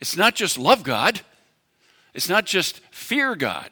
It's 0.00 0.16
not 0.16 0.34
just 0.34 0.56
love 0.56 0.84
God, 0.84 1.20
it's 2.14 2.28
not 2.28 2.46
just 2.46 2.80
fear 2.90 3.34
God, 3.34 3.70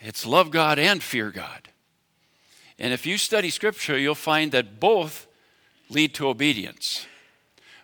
it's 0.00 0.26
love 0.26 0.50
God 0.50 0.78
and 0.78 1.02
fear 1.02 1.30
God. 1.30 1.68
And 2.78 2.92
if 2.92 3.06
you 3.06 3.18
study 3.18 3.50
Scripture, 3.50 3.98
you'll 3.98 4.14
find 4.14 4.52
that 4.52 4.78
both 4.78 5.26
lead 5.90 6.14
to 6.14 6.28
obedience, 6.28 7.06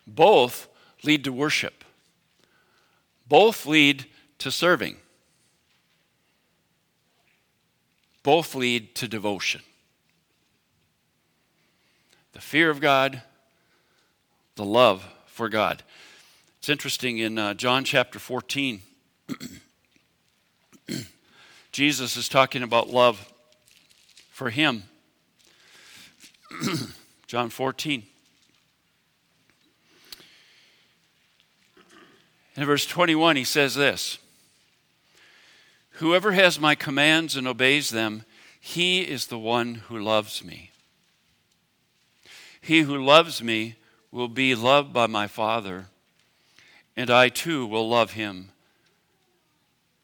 both 0.07 0.69
lead 1.03 1.25
to 1.25 1.33
worship, 1.33 1.85
both 3.27 3.67
lead 3.67 4.07
to 4.39 4.51
serving, 4.51 4.97
both 8.23 8.55
lead 8.55 8.95
to 8.97 9.09
devotion. 9.09 9.63
The 12.33 12.41
fear 12.41 12.71
of 12.71 12.81
God, 12.81 13.23
the 14.57 14.65
love 14.65 15.07
for 15.27 15.49
God. 15.49 15.83
It's 16.59 16.69
interesting 16.69 17.19
in 17.19 17.39
uh, 17.39 17.55
John 17.55 17.85
chapter 17.85 18.19
14, 18.19 18.83
Jesus 21.75 22.17
is 22.17 22.29
talking 22.29 22.63
about 22.63 22.91
love 22.91 23.33
for 24.31 24.49
him. 24.51 24.85
John 27.27 27.51
14. 27.51 28.05
In 32.55 32.65
verse 32.65 32.87
21, 32.87 33.35
he 33.35 33.43
says 33.43 33.75
this 33.75 34.21
Whoever 35.95 36.31
has 36.31 36.61
my 36.61 36.77
commands 36.77 37.35
and 37.35 37.49
obeys 37.49 37.91
them, 37.91 38.23
he 38.61 39.01
is 39.01 39.27
the 39.27 39.37
one 39.37 39.75
who 39.89 39.99
loves 39.99 40.45
me. 40.45 40.71
He 42.61 42.83
who 42.83 43.05
loves 43.05 43.43
me 43.43 43.75
will 44.13 44.29
be 44.29 44.55
loved 44.55 44.93
by 44.93 45.09
my 45.09 45.27
Father 45.27 45.87
and 46.97 47.11
I 47.11 47.31
too 47.31 47.67
will 47.67 47.89
love 47.89 48.13
him 48.13 48.51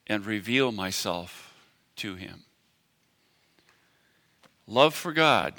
and 0.08 0.26
reveal 0.26 0.72
myself 0.72 1.49
to 2.00 2.14
him. 2.14 2.44
Love 4.66 4.94
for 4.94 5.12
God 5.12 5.54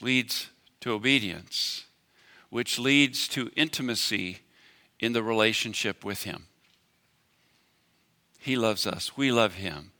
leads 0.00 0.50
to 0.80 0.92
obedience, 0.92 1.84
which 2.48 2.78
leads 2.78 3.28
to 3.28 3.50
intimacy 3.56 4.38
in 4.98 5.12
the 5.12 5.22
relationship 5.22 6.04
with 6.04 6.24
him. 6.24 6.46
He 8.38 8.56
loves 8.56 8.86
us. 8.86 9.16
We 9.16 9.32
love 9.32 9.54
him. 9.54 9.92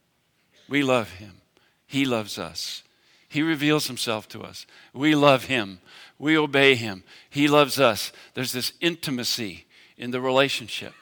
We 0.68 0.83
love 0.83 1.12
him. 1.12 1.42
He 1.87 2.05
loves 2.05 2.38
us. 2.38 2.83
He 3.29 3.42
reveals 3.42 3.87
himself 3.87 4.29
to 4.31 4.42
us. 4.42 4.66
We 4.92 5.14
love 5.14 5.44
him. 5.44 5.81
We 6.18 6.37
obey 6.37 6.74
him. 6.74 7.05
He 7.29 7.48
loves 7.48 7.79
us. 7.79 8.12
There's 8.35 8.53
this 8.53 8.72
intimacy 8.81 9.66
in 9.96 10.11
the 10.11 10.20
relationship. 10.20 10.92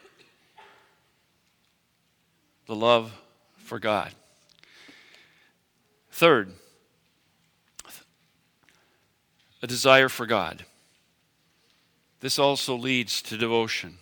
The 2.66 2.74
love 2.74 3.12
for 3.56 3.78
God. 3.78 4.14
Third, 6.18 6.52
a 9.62 9.68
desire 9.68 10.08
for 10.08 10.26
God. 10.26 10.64
This 12.18 12.40
also 12.40 12.74
leads 12.74 13.22
to 13.22 13.36
devotion. 13.36 13.98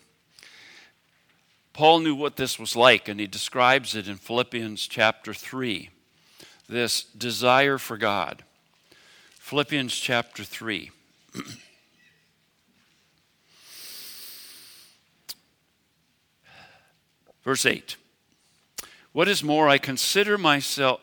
Paul 1.75 1.99
knew 1.99 2.15
what 2.15 2.37
this 2.37 2.59
was 2.59 2.75
like, 2.75 3.07
and 3.07 3.21
he 3.21 3.27
describes 3.27 3.95
it 3.95 4.09
in 4.09 4.17
Philippians 4.17 4.87
chapter 4.87 5.35
3 5.35 5.91
this 6.71 7.03
desire 7.03 7.77
for 7.77 7.99
God. 7.99 8.45
Philippians 9.39 9.95
chapter 9.95 10.43
3. 10.43 10.91
Verse 17.45 17.67
8. 17.67 17.97
What 19.13 19.29
is 19.29 19.45
more, 19.45 19.69
I 19.69 19.77
consider 19.77 20.39
myself, 20.39 21.03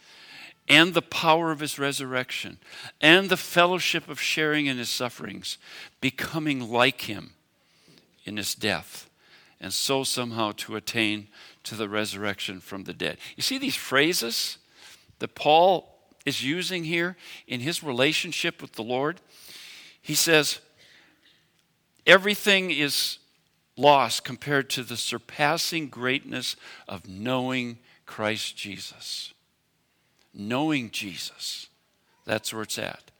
and 0.71 0.93
the 0.93 1.01
power 1.01 1.51
of 1.51 1.59
his 1.59 1.77
resurrection 1.77 2.57
and 3.01 3.29
the 3.29 3.35
fellowship 3.35 4.07
of 4.07 4.21
sharing 4.21 4.67
in 4.67 4.77
his 4.77 4.89
sufferings, 4.89 5.57
becoming 5.99 6.71
like 6.71 7.01
him 7.01 7.33
in 8.23 8.37
his 8.37 8.55
death, 8.55 9.09
and 9.59 9.73
so 9.73 10.05
somehow 10.05 10.53
to 10.55 10.77
attain 10.77 11.27
to 11.63 11.75
the 11.75 11.89
resurrection 11.89 12.61
from 12.61 12.85
the 12.85 12.93
dead. 12.93 13.17
You 13.35 13.43
see 13.43 13.57
these 13.57 13.75
phrases 13.75 14.57
that 15.19 15.35
Paul 15.35 15.93
is 16.25 16.41
using 16.41 16.85
here 16.85 17.17
in 17.47 17.59
his 17.59 17.83
relationship 17.83 18.61
with 18.61 18.73
the 18.73 18.83
Lord? 18.83 19.19
He 20.01 20.15
says, 20.15 20.59
Everything 22.07 22.71
is 22.71 23.17
lost 23.75 24.23
compared 24.23 24.69
to 24.69 24.83
the 24.83 24.97
surpassing 24.97 25.89
greatness 25.89 26.55
of 26.87 27.09
knowing 27.09 27.77
Christ 28.05 28.55
Jesus. 28.55 29.33
Knowing 30.33 30.91
Jesus. 30.91 31.67
That's 32.25 32.53
where 32.53 32.63
it's 32.63 32.77
at. 32.77 33.11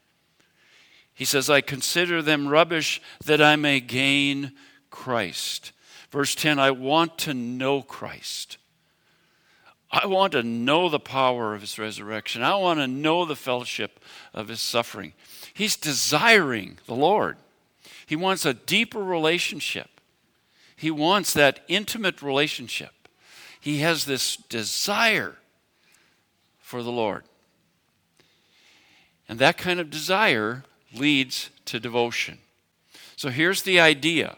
He 1.14 1.26
says, 1.26 1.50
I 1.50 1.62
consider 1.62 2.22
them 2.22 2.48
rubbish 2.48 3.02
that 3.26 3.42
I 3.42 3.56
may 3.56 3.80
gain 3.80 4.54
Christ. 4.90 5.72
Verse 6.10 6.36
10 6.36 6.60
I 6.60 6.72
want 6.72 7.18
to 7.20 7.34
know 7.34 7.82
Christ. 7.82 8.58
I 9.94 10.06
want 10.06 10.32
to 10.34 10.44
know 10.44 10.88
the 10.88 11.00
power 11.00 11.54
of 11.54 11.62
his 11.62 11.78
resurrection. 11.78 12.44
I 12.44 12.56
want 12.56 12.80
to 12.80 12.88
know 12.88 13.26
the 13.26 13.36
fellowship 13.36 14.00
of 14.34 14.48
his 14.48 14.62
suffering. 14.62 15.14
He's 15.54 15.76
desiring 15.76 16.80
the 16.88 16.96
Lord. 16.96 17.36
He 18.06 18.16
wants 18.16 18.46
a 18.46 18.54
deeper 18.54 19.04
relationship. 19.04 19.90
He 20.78 20.92
wants 20.92 21.34
that 21.34 21.60
intimate 21.68 22.22
relationship 22.22 22.94
he 23.62 23.78
has 23.78 24.06
this 24.06 24.36
desire 24.36 25.38
for 26.72 26.82
the 26.82 26.92
Lord. 26.92 27.26
And 29.28 29.40
that 29.40 29.58
kind 29.58 29.82
of 29.82 29.90
desire 29.90 30.64
leads 30.94 31.50
to 31.66 31.82
devotion. 31.82 32.38
So 33.18 33.28
here's 33.28 33.64
the 33.64 33.78
idea 33.82 34.38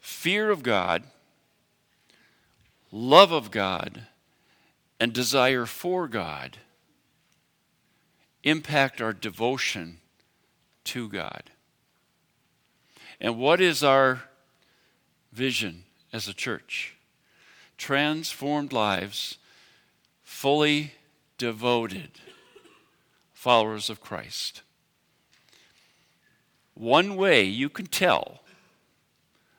fear 0.00 0.48
of 0.48 0.62
God, 0.62 1.04
love 2.90 3.30
of 3.30 3.50
God, 3.50 4.06
and 4.98 5.12
desire 5.12 5.66
for 5.66 6.08
God 6.08 6.56
impact 8.44 9.02
our 9.02 9.12
devotion 9.12 9.98
to 10.84 11.06
God. 11.06 11.50
And 13.20 13.36
what 13.36 13.60
is 13.60 13.84
our 13.84 14.22
vision 15.32 15.84
as 16.14 16.28
a 16.28 16.32
church? 16.32 16.97
Transformed 17.78 18.72
lives, 18.72 19.38
fully 20.22 20.92
devoted 21.38 22.10
followers 23.32 23.88
of 23.88 24.00
Christ. 24.00 24.62
One 26.74 27.16
way 27.16 27.44
you 27.44 27.68
can 27.68 27.86
tell 27.86 28.42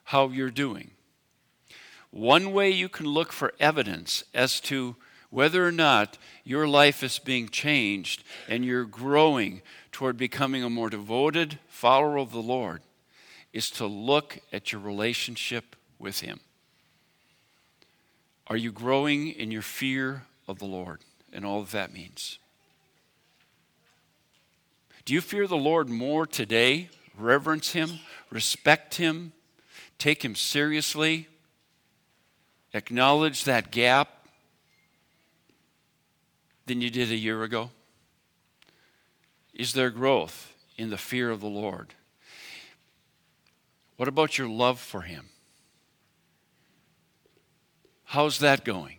how 0.05 0.29
you're 0.29 0.51
doing, 0.51 0.91
one 2.11 2.51
way 2.51 2.69
you 2.69 2.89
can 2.89 3.05
look 3.05 3.31
for 3.31 3.53
evidence 3.59 4.23
as 4.33 4.59
to 4.61 4.95
whether 5.29 5.65
or 5.65 5.71
not 5.71 6.17
your 6.43 6.67
life 6.67 7.03
is 7.03 7.19
being 7.19 7.49
changed 7.49 8.23
and 8.47 8.65
you're 8.65 8.85
growing 8.85 9.61
toward 9.91 10.17
becoming 10.17 10.63
a 10.63 10.69
more 10.69 10.89
devoted 10.89 11.59
follower 11.67 12.17
of 12.17 12.31
the 12.31 12.41
Lord 12.41 12.81
is 13.53 13.69
to 13.71 13.85
look 13.85 14.39
at 14.51 14.71
your 14.71 14.81
relationship 14.81 15.75
with 15.99 16.21
Him. 16.21 16.39
Are 18.49 18.57
you 18.57 18.71
growing 18.71 19.27
in 19.27 19.51
your 19.51 19.61
fear 19.61 20.23
of 20.47 20.57
the 20.57 20.65
Lord 20.65 21.01
and 21.31 21.45
all 21.45 21.61
that 21.61 21.71
that 21.71 21.93
means? 21.93 22.39
Do 25.05 25.13
you 25.13 25.21
fear 25.21 25.45
the 25.45 25.55
Lord 25.55 25.87
more 25.87 26.25
today? 26.25 26.89
Reverence 27.17 27.73
Him, 27.73 27.99
respect 28.31 28.95
Him, 28.95 29.33
take 29.99 30.25
Him 30.25 30.35
seriously, 30.35 31.27
acknowledge 32.73 33.43
that 33.43 33.71
gap 33.71 34.09
than 36.65 36.81
you 36.81 36.89
did 36.89 37.11
a 37.11 37.15
year 37.15 37.43
ago? 37.43 37.69
Is 39.53 39.73
there 39.73 39.89
growth 39.89 40.53
in 40.77 40.89
the 40.89 40.97
fear 40.97 41.29
of 41.29 41.41
the 41.41 41.47
Lord? 41.47 41.93
What 43.97 44.07
about 44.07 44.37
your 44.37 44.47
love 44.47 44.79
for 44.79 45.01
Him? 45.01 45.25
How's 48.09 48.39
that 48.39 48.65
going? 48.65 48.95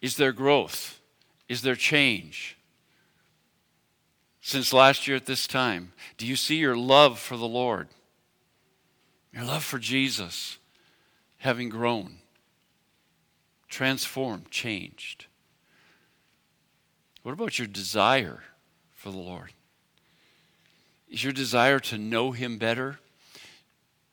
Is 0.00 0.16
there 0.16 0.32
growth? 0.32 0.98
Is 1.48 1.62
there 1.62 1.76
change? 1.76 2.58
Since 4.40 4.72
last 4.72 5.06
year 5.06 5.16
at 5.16 5.26
this 5.26 5.46
time, 5.46 5.92
do 6.18 6.26
you 6.26 6.34
see 6.34 6.56
your 6.56 6.76
love 6.76 7.20
for 7.20 7.36
the 7.36 7.46
Lord? 7.46 7.86
Your 9.32 9.44
love 9.44 9.62
for 9.62 9.78
Jesus 9.78 10.58
having 11.38 11.68
grown, 11.68 12.16
transformed, 13.68 14.50
changed? 14.50 15.26
What 17.22 17.30
about 17.30 17.60
your 17.60 17.68
desire 17.68 18.42
for 18.90 19.12
the 19.12 19.18
Lord? 19.18 19.52
Is 21.08 21.22
your 21.22 21.32
desire 21.32 21.78
to 21.78 21.96
know 21.96 22.32
Him 22.32 22.58
better? 22.58 22.98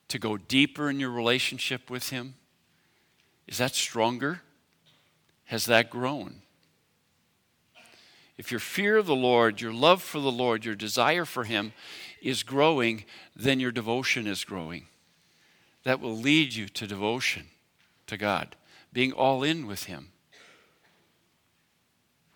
To 0.06 0.20
go 0.20 0.36
deeper 0.36 0.88
in 0.88 1.00
your 1.00 1.10
relationship 1.10 1.90
with 1.90 2.10
Him? 2.10 2.34
Is 3.48 3.58
that 3.58 3.74
stronger? 3.74 4.42
Has 5.46 5.64
that 5.66 5.90
grown? 5.90 6.42
If 8.36 8.52
your 8.52 8.60
fear 8.60 8.96
of 8.98 9.06
the 9.06 9.16
Lord, 9.16 9.60
your 9.60 9.72
love 9.72 10.02
for 10.02 10.20
the 10.20 10.30
Lord, 10.30 10.64
your 10.64 10.76
desire 10.76 11.24
for 11.24 11.42
Him 11.42 11.72
is 12.22 12.44
growing, 12.44 13.04
then 13.34 13.58
your 13.58 13.72
devotion 13.72 14.28
is 14.28 14.44
growing. 14.44 14.86
That 15.82 16.00
will 16.00 16.16
lead 16.16 16.54
you 16.54 16.68
to 16.68 16.86
devotion 16.86 17.46
to 18.06 18.16
God, 18.16 18.54
being 18.92 19.12
all 19.12 19.42
in 19.42 19.66
with 19.66 19.84
Him 19.84 20.12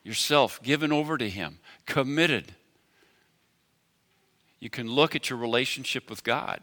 yourself 0.02 0.62
given 0.62 0.92
over 0.92 1.16
to 1.16 1.28
Him, 1.28 1.58
committed. 1.86 2.54
You 4.58 4.70
can 4.70 4.88
look 4.88 5.14
at 5.14 5.30
your 5.30 5.38
relationship 5.38 6.08
with 6.10 6.24
God 6.24 6.60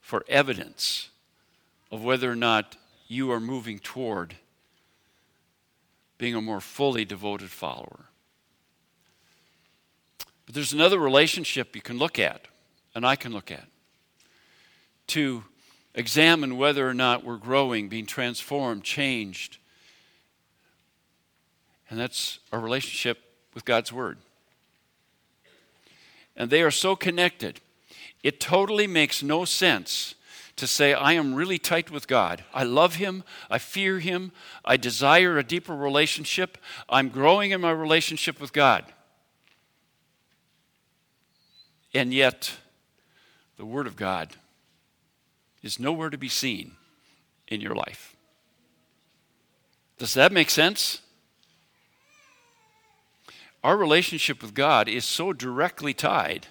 for 0.00 0.24
evidence 0.28 1.10
of 1.90 2.02
whether 2.02 2.30
or 2.30 2.36
not 2.36 2.76
you 3.12 3.30
are 3.30 3.40
moving 3.40 3.78
toward 3.78 4.36
being 6.16 6.34
a 6.34 6.40
more 6.40 6.60
fully 6.60 7.04
devoted 7.04 7.50
follower. 7.50 8.06
But 10.46 10.54
there's 10.54 10.72
another 10.72 10.98
relationship 10.98 11.76
you 11.76 11.82
can 11.82 11.98
look 11.98 12.18
at, 12.18 12.46
and 12.94 13.04
I 13.04 13.16
can 13.16 13.32
look 13.32 13.50
at, 13.50 13.66
to 15.08 15.44
examine 15.94 16.56
whether 16.56 16.88
or 16.88 16.94
not 16.94 17.24
we're 17.24 17.36
growing, 17.36 17.88
being 17.88 18.06
transformed, 18.06 18.82
changed, 18.82 19.58
and 21.90 22.00
that's 22.00 22.38
our 22.50 22.60
relationship 22.60 23.18
with 23.52 23.66
God's 23.66 23.92
Word. 23.92 24.16
And 26.34 26.48
they 26.48 26.62
are 26.62 26.70
so 26.70 26.96
connected. 26.96 27.60
It 28.22 28.40
totally 28.40 28.86
makes 28.86 29.22
no 29.22 29.44
sense 29.44 30.14
to 30.62 30.68
say, 30.68 30.94
I 30.94 31.14
am 31.14 31.34
really 31.34 31.58
tight 31.58 31.90
with 31.90 32.06
God. 32.06 32.44
I 32.54 32.62
love 32.62 32.94
Him. 32.94 33.24
I 33.50 33.58
fear 33.58 33.98
Him. 33.98 34.30
I 34.64 34.76
desire 34.76 35.36
a 35.36 35.42
deeper 35.42 35.74
relationship. 35.74 36.56
I'm 36.88 37.08
growing 37.08 37.50
in 37.50 37.60
my 37.60 37.72
relationship 37.72 38.40
with 38.40 38.52
God. 38.52 38.84
And 41.92 42.14
yet, 42.14 42.58
the 43.56 43.64
Word 43.64 43.88
of 43.88 43.96
God 43.96 44.36
is 45.64 45.80
nowhere 45.80 46.10
to 46.10 46.16
be 46.16 46.28
seen 46.28 46.76
in 47.48 47.60
your 47.60 47.74
life. 47.74 48.14
Does 49.98 50.14
that 50.14 50.30
make 50.30 50.48
sense? 50.48 51.00
Our 53.64 53.76
relationship 53.76 54.40
with 54.40 54.54
God 54.54 54.88
is 54.88 55.04
so 55.04 55.32
directly 55.32 55.92
tied 55.92 56.46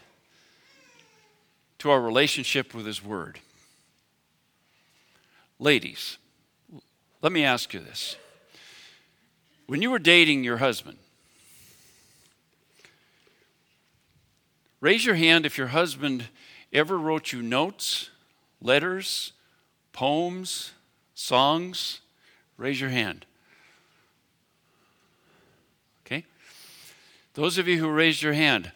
to 1.79 1.89
our 1.89 2.01
relationship 2.01 2.73
with 2.73 2.85
His 2.85 3.01
Word. 3.01 3.39
Ladies, 5.61 6.17
let 7.21 7.31
me 7.31 7.43
ask 7.43 7.71
you 7.71 7.81
this. 7.81 8.17
When 9.67 9.83
you 9.83 9.91
were 9.91 9.99
dating 9.99 10.43
your 10.43 10.57
husband, 10.57 10.97
raise 14.79 15.05
your 15.05 15.13
hand 15.13 15.45
if 15.45 15.59
your 15.59 15.67
husband 15.67 16.25
ever 16.73 16.97
wrote 16.97 17.31
you 17.31 17.43
notes, 17.43 18.09
letters, 18.59 19.33
poems, 19.93 20.71
songs. 21.13 22.01
Raise 22.57 22.81
your 22.81 22.89
hand. 22.89 23.27
Okay? 26.07 26.25
Those 27.35 27.59
of 27.59 27.67
you 27.67 27.77
who 27.77 27.87
raised 27.87 28.23
your 28.23 28.33
hand, 28.33 28.71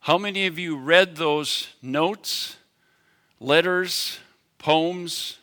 how 0.00 0.18
many 0.18 0.48
of 0.48 0.58
you 0.58 0.76
read 0.76 1.14
those 1.14 1.68
notes, 1.80 2.56
letters, 3.40 4.18
poems 4.58 5.38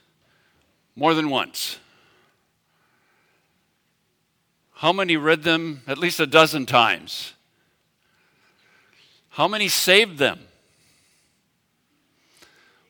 more 0.96 1.14
than 1.14 1.30
once? 1.30 1.80
How 4.76 4.94
many 4.94 5.18
read 5.18 5.44
them 5.44 5.82
at 5.88 5.98
least 5.98 6.20
a 6.20 6.28
dozen 6.28 6.66
times? 6.66 7.34
How 9.30 9.48
many 9.48 9.68
saved 9.68 10.20
them? 10.20 10.40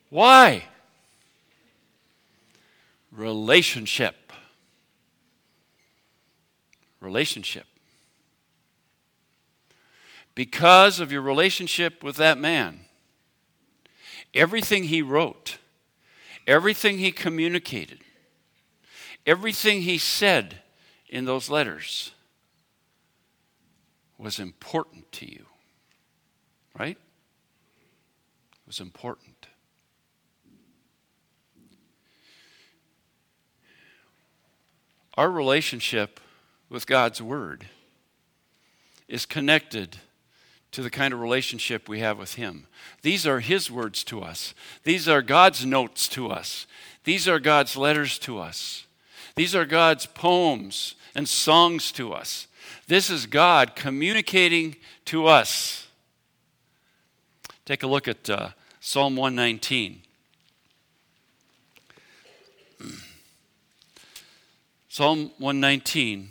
Why? 0.09 0.65
Relationship 3.11 4.27
relationship. 7.01 7.65
Because 10.35 10.99
of 10.99 11.11
your 11.11 11.21
relationship 11.21 12.03
with 12.03 12.15
that 12.17 12.37
man, 12.37 12.81
everything 14.33 14.85
he 14.85 15.01
wrote, 15.01 15.57
everything 16.45 16.97
he 16.99 17.11
communicated, 17.11 17.99
everything 19.25 19.81
he 19.81 19.97
said 19.97 20.61
in 21.09 21.25
those 21.25 21.49
letters 21.49 22.11
was 24.17 24.39
important 24.39 25.11
to 25.11 25.31
you. 25.31 25.45
Right? 26.77 26.97
It 26.97 28.67
was 28.67 28.79
important. 28.79 29.47
Our 35.15 35.31
relationship 35.31 36.19
with 36.69 36.85
God's 36.85 37.21
Word 37.21 37.65
is 39.07 39.25
connected 39.25 39.97
to 40.77 40.83
the 40.83 40.91
kind 40.91 41.11
of 41.11 41.19
relationship 41.19 41.89
we 41.89 42.01
have 42.01 42.19
with 42.19 42.35
Him. 42.35 42.67
These 43.01 43.25
are 43.25 43.39
His 43.39 43.71
words 43.71 44.03
to 44.03 44.21
us, 44.21 44.53
these 44.83 45.09
are 45.09 45.23
God's 45.23 45.65
notes 45.65 46.07
to 46.09 46.29
us, 46.29 46.67
these 47.03 47.27
are 47.27 47.39
God's 47.39 47.75
letters 47.75 48.19
to 48.19 48.37
us. 48.37 48.85
These 49.33 49.55
are 49.55 49.65
God's 49.65 50.05
poems 50.05 50.93
and 51.15 51.27
songs 51.27 51.91
to 51.93 52.13
us. 52.13 52.45
This 52.87 53.09
is 53.09 53.25
God 53.25 53.75
communicating 53.75 54.75
to 55.05 55.25
us. 55.25 55.87
Take 57.65 57.81
a 57.81 57.87
look 57.87 58.07
at 58.07 58.29
uh, 58.29 58.49
Psalm 58.79 59.15
119. 59.15 60.03
Psalm 64.89 65.31
119, 65.39 66.29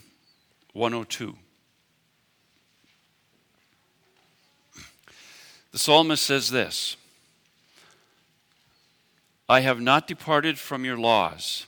102. 0.73 1.37
The 5.77 5.81
psalmist 5.81 6.25
says 6.25 6.49
this 6.49 6.97
I 9.47 9.61
have 9.61 9.79
not 9.79 10.07
departed 10.07 10.59
from 10.59 10.87
your 10.87 10.97
laws, 10.97 11.67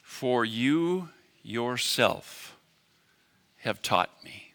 for 0.00 0.44
you 0.44 1.08
yourself 1.42 2.56
have 3.62 3.82
taught 3.82 4.10
me. 4.22 4.52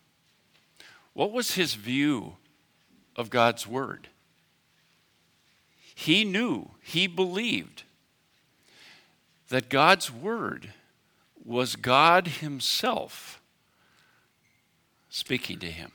What 1.11 1.33
was 1.33 1.55
his 1.55 1.73
view 1.73 2.37
of 3.17 3.29
God's 3.29 3.67
word? 3.67 4.07
He 5.93 6.23
knew, 6.23 6.69
he 6.81 7.07
believed 7.07 7.83
that 9.49 9.67
God's 9.67 10.09
word 10.09 10.71
was 11.43 11.75
God 11.75 12.25
himself 12.39 13.41
speaking 15.09 15.59
to 15.59 15.69
him. 15.69 15.91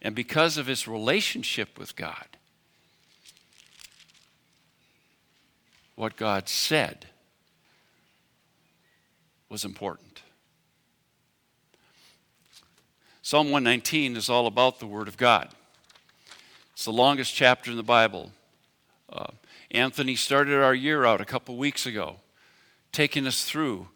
And 0.00 0.14
because 0.14 0.56
of 0.56 0.66
his 0.66 0.86
relationship 0.86 1.78
with 1.78 1.96
God, 1.96 2.26
what 5.96 6.16
God 6.16 6.48
said 6.48 7.06
was 9.48 9.64
important. 9.64 10.22
Psalm 13.22 13.50
119 13.50 14.16
is 14.16 14.30
all 14.30 14.46
about 14.46 14.78
the 14.78 14.86
Word 14.86 15.08
of 15.08 15.16
God. 15.16 15.48
It's 16.72 16.84
the 16.84 16.92
longest 16.92 17.34
chapter 17.34 17.70
in 17.70 17.76
the 17.76 17.82
Bible. 17.82 18.30
Uh, 19.12 19.26
Anthony 19.70 20.14
started 20.14 20.62
our 20.62 20.74
year 20.74 21.04
out 21.04 21.20
a 21.20 21.24
couple 21.26 21.56
weeks 21.56 21.84
ago, 21.84 22.16
taking 22.92 23.26
us 23.26 23.44
through 23.44 23.88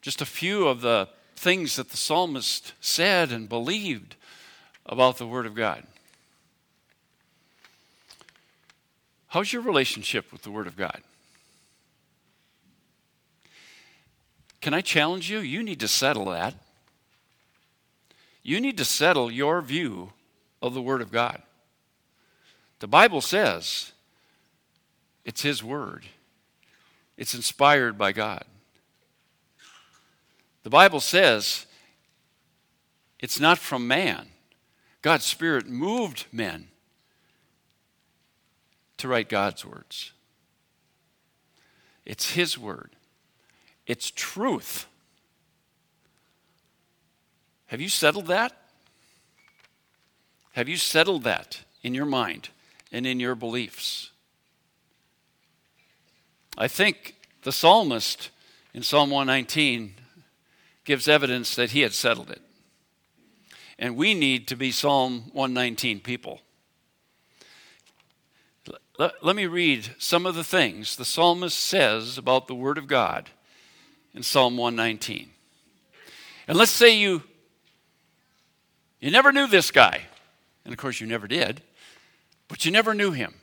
just 0.00 0.22
a 0.22 0.26
few 0.26 0.68
of 0.68 0.82
the 0.82 1.08
things 1.34 1.76
that 1.76 1.90
the 1.90 1.96
psalmist 1.96 2.72
said 2.80 3.32
and 3.32 3.48
believed 3.48 4.14
about 4.86 5.18
the 5.18 5.26
Word 5.26 5.46
of 5.46 5.54
God. 5.54 5.84
How's 9.28 9.52
your 9.52 9.62
relationship 9.62 10.32
with 10.32 10.42
the 10.42 10.50
Word 10.50 10.66
of 10.66 10.76
God? 10.76 11.02
Can 14.60 14.72
I 14.72 14.80
challenge 14.80 15.30
you? 15.30 15.40
You 15.40 15.62
need 15.62 15.80
to 15.80 15.88
settle 15.88 16.26
that. 16.26 16.54
You 18.42 18.60
need 18.60 18.78
to 18.78 18.84
settle 18.84 19.30
your 19.30 19.60
view 19.60 20.12
of 20.62 20.72
the 20.72 20.82
Word 20.82 21.02
of 21.02 21.10
God. 21.10 21.42
The 22.78 22.86
Bible 22.86 23.20
says 23.20 23.92
it's 25.24 25.42
His 25.42 25.62
Word, 25.62 26.04
it's 27.16 27.34
inspired 27.34 27.98
by 27.98 28.12
God. 28.12 28.44
The 30.62 30.70
Bible 30.70 31.00
says 31.00 31.66
it's 33.20 33.38
not 33.38 33.58
from 33.58 33.86
man. 33.86 34.26
God's 35.06 35.24
Spirit 35.24 35.68
moved 35.68 36.26
men 36.32 36.66
to 38.96 39.06
write 39.06 39.28
God's 39.28 39.64
words. 39.64 40.10
It's 42.04 42.32
His 42.32 42.58
Word. 42.58 42.90
It's 43.86 44.10
truth. 44.10 44.86
Have 47.66 47.80
you 47.80 47.88
settled 47.88 48.26
that? 48.26 48.56
Have 50.54 50.68
you 50.68 50.76
settled 50.76 51.22
that 51.22 51.60
in 51.84 51.94
your 51.94 52.04
mind 52.04 52.48
and 52.90 53.06
in 53.06 53.20
your 53.20 53.36
beliefs? 53.36 54.10
I 56.58 56.66
think 56.66 57.14
the 57.42 57.52
psalmist 57.52 58.30
in 58.74 58.82
Psalm 58.82 59.10
119 59.10 59.94
gives 60.84 61.06
evidence 61.06 61.54
that 61.54 61.70
he 61.70 61.82
had 61.82 61.92
settled 61.92 62.28
it. 62.28 62.42
And 63.78 63.96
we 63.96 64.14
need 64.14 64.48
to 64.48 64.56
be 64.56 64.72
Psalm 64.72 65.30
119 65.32 66.00
people. 66.00 66.40
Let, 68.98 69.22
let, 69.22 69.36
me 69.36 69.46
read 69.46 69.90
some 69.98 70.24
of 70.24 70.34
the 70.34 70.44
things 70.44 70.96
the 70.96 71.04
psalmist 71.04 71.58
says 71.58 72.16
about 72.16 72.48
the 72.48 72.54
Word 72.54 72.78
of 72.78 72.86
God 72.86 73.28
in 74.14 74.22
Psalm 74.22 74.56
119. 74.56 75.28
And 76.48 76.56
let's 76.56 76.70
say 76.70 76.96
you 76.96 77.22
you 79.00 79.10
never 79.10 79.30
knew 79.30 79.46
this 79.46 79.70
guy. 79.70 80.02
And 80.64 80.72
of 80.72 80.78
course 80.78 81.00
you 81.00 81.06
never 81.06 81.28
did, 81.28 81.62
but 82.48 82.64
you 82.64 82.72
never 82.72 82.94
knew 82.94 83.12
him. 83.12 83.34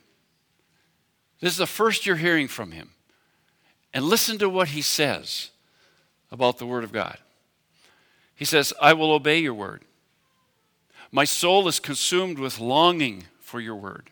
This 1.39 1.53
is 1.53 1.57
the 1.57 1.67
first 1.67 2.05
you're 2.05 2.15
hearing 2.15 2.47
from 2.47 2.71
him. 2.71 2.89
And 3.93 4.05
listen 4.05 4.39
to 4.39 4.49
what 4.49 4.69
he 4.69 4.81
says 4.81 5.51
about 6.31 6.57
the 6.57 6.65
word 6.65 6.83
of 6.83 6.91
God. 6.91 7.19
He 8.35 8.45
says, 8.45 8.73
"I 8.81 8.93
will 8.93 9.11
obey 9.11 9.37
your 9.39 9.53
word. 9.53 9.85
My 11.15 11.25
soul 11.25 11.67
is 11.67 11.79
consumed 11.79 12.39
with 12.39 12.59
longing 12.59 13.25
for 13.39 13.61
your 13.61 13.75
word. 13.75 14.09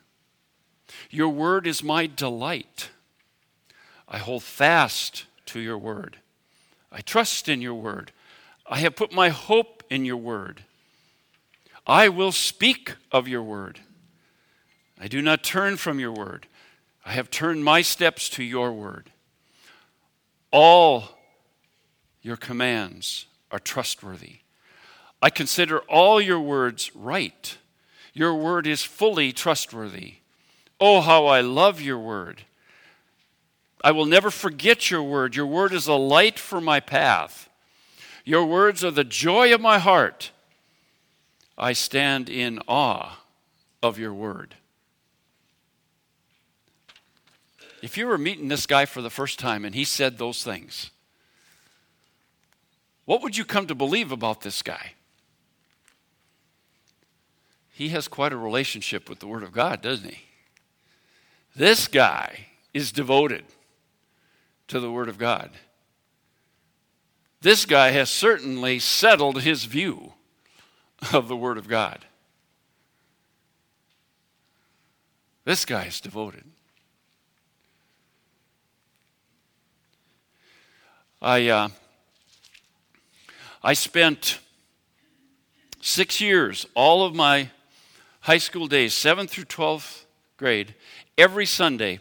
Your 1.10 1.30
word 1.30 1.66
is 1.66 1.82
my 1.82 2.06
delight. 2.06 2.92
I 4.08 4.20
hold 4.20 4.44
fast 4.44 5.26
to 5.48 5.60
your 5.60 5.80
word. 5.80 6.18
I 6.92 7.02
trust 7.02 7.50
in 7.50 7.60
your 7.60 7.74
word. 7.74 8.12
I 8.70 8.78
have 8.82 8.96
put 8.96 9.12
my 9.12 9.30
hope 9.30 9.84
in 9.90 10.06
your 10.06 10.18
word. 10.18 10.64
I 11.88 12.08
will 12.08 12.32
speak 12.32 12.94
of 13.12 13.28
your 13.28 13.42
word. 13.42 13.80
I 15.00 15.08
do 15.08 15.24
not 15.24 15.44
turn 15.44 15.78
from 15.78 16.00
your 16.00 16.12
word. 16.12 16.46
I 17.04 17.14
have 17.14 17.32
turned 17.32 17.66
my 17.66 17.82
steps 17.82 18.30
to 18.30 18.44
your 18.44 18.72
word. 18.74 19.10
All 20.52 21.18
your 22.22 22.38
commands 22.38 23.26
are 23.50 23.58
trustworthy. 23.58 24.41
I 25.22 25.30
consider 25.30 25.80
all 25.82 26.20
your 26.20 26.40
words 26.40 26.92
right. 26.96 27.58
Your 28.14 28.36
word 28.36 28.66
is 28.66 28.84
fully 28.84 29.32
trustworthy. 29.32 30.16
Oh, 30.80 31.02
how 31.02 31.28
I 31.28 31.42
love 31.42 31.80
your 31.80 32.00
word. 32.00 32.44
I 33.84 33.92
will 33.92 34.06
never 34.06 34.32
forget 34.32 34.90
your 34.90 35.04
word. 35.04 35.36
Your 35.36 35.46
word 35.46 35.74
is 35.74 35.88
a 35.88 35.94
light 35.94 36.40
for 36.40 36.60
my 36.60 36.80
path. 36.80 37.50
Your 38.26 38.46
words 38.46 38.84
are 38.84 38.92
the 38.92 39.04
joy 39.04 39.54
of 39.54 39.62
my 39.62 39.80
heart. 39.80 40.32
I 41.58 41.74
stand 41.74 42.30
in 42.30 42.60
awe 42.68 43.20
of 43.84 44.00
your 44.00 44.14
word. 44.14 44.56
If 47.82 47.98
you 47.98 48.06
were 48.08 48.18
meeting 48.18 48.48
this 48.48 48.68
guy 48.68 48.86
for 48.86 49.02
the 49.02 49.10
first 49.10 49.40
time 49.40 49.66
and 49.66 49.74
he 49.74 49.84
said 49.84 50.18
those 50.18 50.44
things, 50.44 50.92
what 53.06 53.24
would 53.24 53.36
you 53.36 53.46
come 53.46 53.68
to 53.68 53.76
believe 53.76 54.12
about 54.12 54.42
this 54.42 54.62
guy? 54.62 54.94
He 57.82 57.90
has 57.90 58.08
quite 58.08 58.32
a 58.32 58.38
relationship 58.38 59.10
with 59.10 59.22
the 59.22 59.26
Word 59.26 59.42
of 59.42 59.52
God, 59.52 59.82
doesn't 59.82 60.08
he? 60.08 60.22
This 61.56 61.88
guy 61.88 62.46
is 62.76 62.92
devoted 62.92 63.44
to 64.68 64.80
the 64.80 64.92
Word 64.92 65.10
of 65.10 65.18
God. 65.18 65.50
This 67.42 67.66
guy 67.66 67.90
has 67.90 68.12
certainly 68.12 68.78
settled 68.78 69.42
his 69.42 69.66
view 69.66 70.14
of 71.12 71.28
the 71.28 71.36
Word 71.36 71.58
of 71.58 71.68
God. 71.68 72.06
This 75.44 75.66
guy 75.66 75.86
is 75.86 76.00
devoted. 76.00 76.44
I, 81.20 81.48
uh, 81.48 81.70
I 83.64 83.74
spent 83.74 84.38
six 85.82 86.22
years, 86.22 86.68
all 86.76 87.04
of 87.04 87.16
my 87.16 87.50
high 88.22 88.38
school 88.38 88.68
days, 88.68 88.94
7th 88.94 89.30
through 89.30 89.46
12th 89.46 90.06
grade, 90.38 90.76
every 91.18 91.46
Sunday 91.46 92.00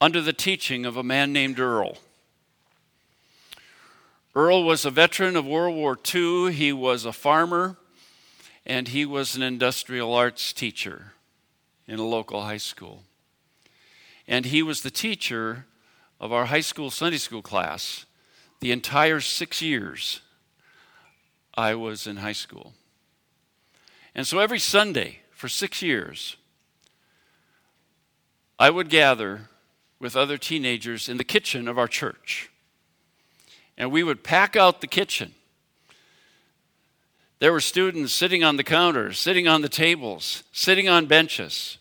under 0.00 0.20
the 0.20 0.32
teaching 0.32 0.84
of 0.84 0.96
a 0.96 1.02
man 1.02 1.32
named 1.32 1.58
Earl. 1.58 1.98
Earl 4.34 4.64
was 4.64 4.84
a 4.84 4.90
veteran 4.90 5.36
of 5.36 5.46
World 5.46 5.74
War 5.74 5.96
II. 6.14 6.52
He 6.52 6.72
was 6.72 7.04
a 7.04 7.12
farmer 7.12 7.76
and 8.66 8.88
he 8.88 9.06
was 9.06 9.36
an 9.36 9.42
industrial 9.42 10.12
arts 10.12 10.52
teacher 10.52 11.12
in 11.86 11.98
a 11.98 12.04
local 12.04 12.42
high 12.42 12.56
school. 12.58 13.04
And 14.28 14.46
he 14.46 14.62
was 14.62 14.82
the 14.82 14.90
teacher 14.90 15.66
of 16.20 16.32
our 16.32 16.46
high 16.46 16.60
school 16.60 16.90
Sunday 16.90 17.18
school 17.18 17.42
class 17.42 18.04
the 18.60 18.72
entire 18.72 19.20
six 19.20 19.62
years 19.62 20.20
I 21.54 21.74
was 21.74 22.06
in 22.06 22.16
high 22.16 22.32
school. 22.32 22.74
And 24.14 24.26
so 24.26 24.38
every 24.38 24.58
Sunday 24.58 25.20
for 25.36 25.48
six 25.48 25.82
years, 25.82 26.36
I 28.58 28.70
would 28.70 28.88
gather 28.88 29.50
with 30.00 30.16
other 30.16 30.38
teenagers 30.38 31.10
in 31.10 31.18
the 31.18 31.24
kitchen 31.24 31.68
of 31.68 31.76
our 31.78 31.86
church. 31.86 32.50
And 33.76 33.92
we 33.92 34.02
would 34.02 34.24
pack 34.24 34.56
out 34.56 34.80
the 34.80 34.86
kitchen. 34.86 35.34
There 37.38 37.52
were 37.52 37.60
students 37.60 38.14
sitting 38.14 38.42
on 38.42 38.56
the 38.56 38.64
counters, 38.64 39.18
sitting 39.18 39.46
on 39.46 39.60
the 39.60 39.68
tables, 39.68 40.42
sitting 40.52 40.88
on 40.88 41.04
benches. 41.04 41.76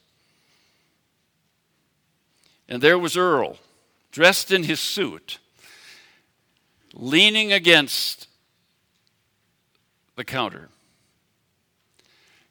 And 2.67 2.81
there 2.81 2.99
was 2.99 3.15
Earl, 3.15 3.57
dressed 4.11 4.51
in 4.51 4.63
his 4.63 4.81
suit, 4.81 5.39
leaning 6.93 7.53
against 7.53 8.27
the 10.17 10.25
counter, 10.25 10.67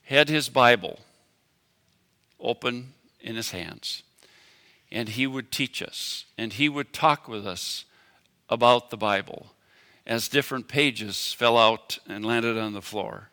had 0.04 0.28
his 0.28 0.48
Bible 0.48 1.00
open 2.40 2.92
in 3.20 3.36
his 3.36 3.50
hands. 3.50 4.02
And 4.92 5.08
he 5.08 5.26
would 5.26 5.50
teach 5.50 5.82
us, 5.82 6.26
and 6.38 6.52
he 6.52 6.68
would 6.68 6.92
talk 6.92 7.26
with 7.26 7.46
us 7.46 7.84
about 8.48 8.90
the 8.90 8.96
Bible 8.96 9.48
as 10.06 10.28
different 10.28 10.68
pages 10.68 11.32
fell 11.32 11.56
out 11.56 11.98
and 12.06 12.24
landed 12.24 12.58
on 12.58 12.74
the 12.74 12.82
floor. 12.82 13.30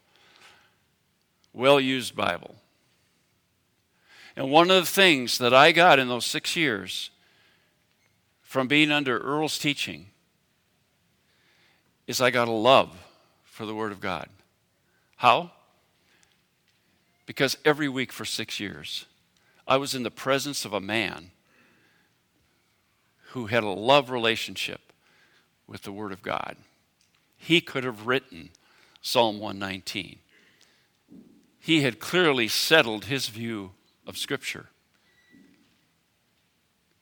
Well 1.53 1.79
used 1.79 2.15
Bible. 2.15 2.55
And 4.35 4.49
one 4.49 4.71
of 4.71 4.77
the 4.77 4.91
things 4.91 5.37
that 5.39 5.53
I 5.53 5.73
got 5.73 5.99
in 5.99 6.07
those 6.07 6.25
six 6.25 6.55
years 6.55 7.11
from 8.41 8.67
being 8.67 8.91
under 8.91 9.17
Earl's 9.17 9.59
teaching 9.59 10.07
is 12.07 12.21
I 12.21 12.31
got 12.31 12.47
a 12.47 12.51
love 12.51 12.97
for 13.43 13.65
the 13.65 13.75
Word 13.75 13.91
of 13.91 13.99
God. 13.99 14.29
How? 15.17 15.51
Because 17.31 17.57
every 17.63 17.87
week 17.87 18.11
for 18.11 18.25
six 18.25 18.59
years, 18.59 19.05
I 19.65 19.77
was 19.77 19.95
in 19.95 20.03
the 20.03 20.11
presence 20.11 20.65
of 20.65 20.73
a 20.73 20.81
man 20.81 21.31
who 23.29 23.45
had 23.45 23.63
a 23.63 23.69
love 23.69 24.09
relationship 24.09 24.91
with 25.65 25.83
the 25.83 25.93
Word 25.93 26.11
of 26.11 26.21
God. 26.21 26.57
He 27.37 27.61
could 27.61 27.85
have 27.85 28.05
written 28.05 28.49
Psalm 29.01 29.39
119. 29.39 30.19
He 31.57 31.83
had 31.83 32.01
clearly 32.01 32.49
settled 32.49 33.05
his 33.05 33.29
view 33.29 33.71
of 34.05 34.17
Scripture. 34.17 34.67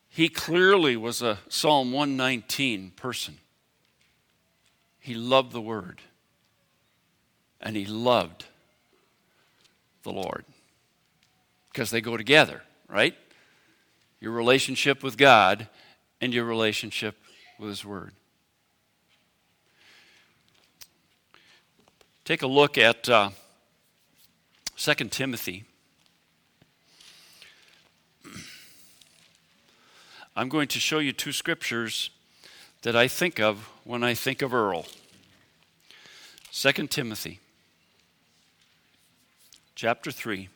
He 0.10 0.30
clearly 0.30 0.96
was 0.96 1.24
a 1.24 1.40
Psalm 1.50 1.92
119 1.92 2.92
person. 2.92 3.40
He 5.00 5.16
loved 5.16 5.54
the 5.54 5.60
Word, 5.60 6.02
and 7.60 7.76
he 7.76 7.86
loved 7.88 8.46
the 10.04 10.12
Lord 10.12 10.46
because 11.72 11.90
they 11.90 12.02
go 12.02 12.18
together, 12.18 12.64
right? 12.88 13.16
Your 14.20 14.32
relationship 14.32 15.04
with 15.04 15.18
God 15.18 15.68
and 16.20 16.34
your 16.34 16.46
relationship 16.46 17.18
with 17.58 17.70
His 17.70 17.86
Word. 17.86 18.14
Take 22.26 22.42
a 22.42 22.48
look 22.48 22.78
at 22.78 23.10
uh, 23.10 23.32
2 24.78 24.94
Timothy. 25.06 25.66
I'm 30.36 30.48
going 30.48 30.68
to 30.70 30.80
show 30.80 31.00
you 31.00 31.12
two 31.12 31.32
scriptures 31.32 32.12
that 32.84 32.96
I 32.96 33.08
think 33.08 33.40
of 33.40 33.70
when 33.84 34.04
I 34.04 34.14
think 34.14 34.42
of 34.42 34.54
Earl. 34.54 34.86
2 36.52 36.72
Timothy 36.88 37.40
chapter 39.80 40.12
3. 40.12 40.50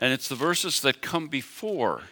And 0.00 0.12
it's 0.12 0.26
the 0.26 0.34
verses 0.34 0.80
that 0.80 1.02
come 1.02 1.28
before 1.28 2.02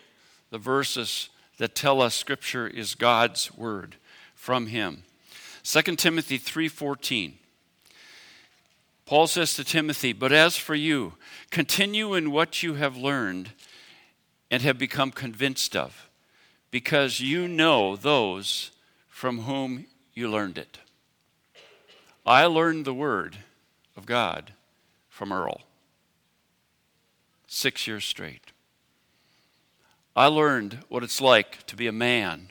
the 0.51 0.59
verses 0.59 1.29
that 1.59 1.75
tell 1.75 2.01
us 2.01 2.15
scripture 2.15 2.69
is 2.69 2.95
God's 2.95 3.53
word 3.53 3.97
from 4.37 4.69
him. 4.69 5.03
2 5.65 5.99
Timothy 5.99 6.39
3:14 6.39 7.41
Paul 9.05 9.27
says 9.27 9.55
to 9.55 9.65
Timothy, 9.65 10.13
"But 10.13 10.33
as 10.33 10.57
for 10.57 10.77
you, 10.77 11.19
continue 11.51 12.15
in 12.15 12.31
what 12.31 12.63
you 12.63 12.75
have 12.75 12.97
learned 12.97 13.51
and 14.49 14.63
have 14.63 14.79
become 14.79 15.11
convinced 15.11 15.75
of, 15.75 16.09
because 16.71 17.19
you 17.19 17.49
know 17.49 17.97
those 17.97 18.71
from 19.09 19.41
whom 19.41 19.89
you 20.15 20.31
learned 20.31 20.57
it." 20.57 20.79
I 22.27 22.47
learned 22.47 22.85
the 22.85 22.93
word 22.93 23.39
of 23.97 24.05
God 24.05 24.53
from 25.09 25.33
Earl. 25.33 25.61
6 27.47 27.87
years 27.87 28.05
straight. 28.05 28.51
I 30.17 30.27
learned 30.27 30.81
what 30.89 31.05
it's 31.05 31.21
like 31.21 31.65
to 31.67 31.77
be 31.77 31.87
a 31.87 31.93
man 31.93 32.51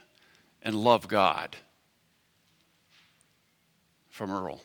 and 0.62 0.76
love 0.76 1.10
God 1.10 1.58
from 4.10 4.32
Earl. 4.32 4.62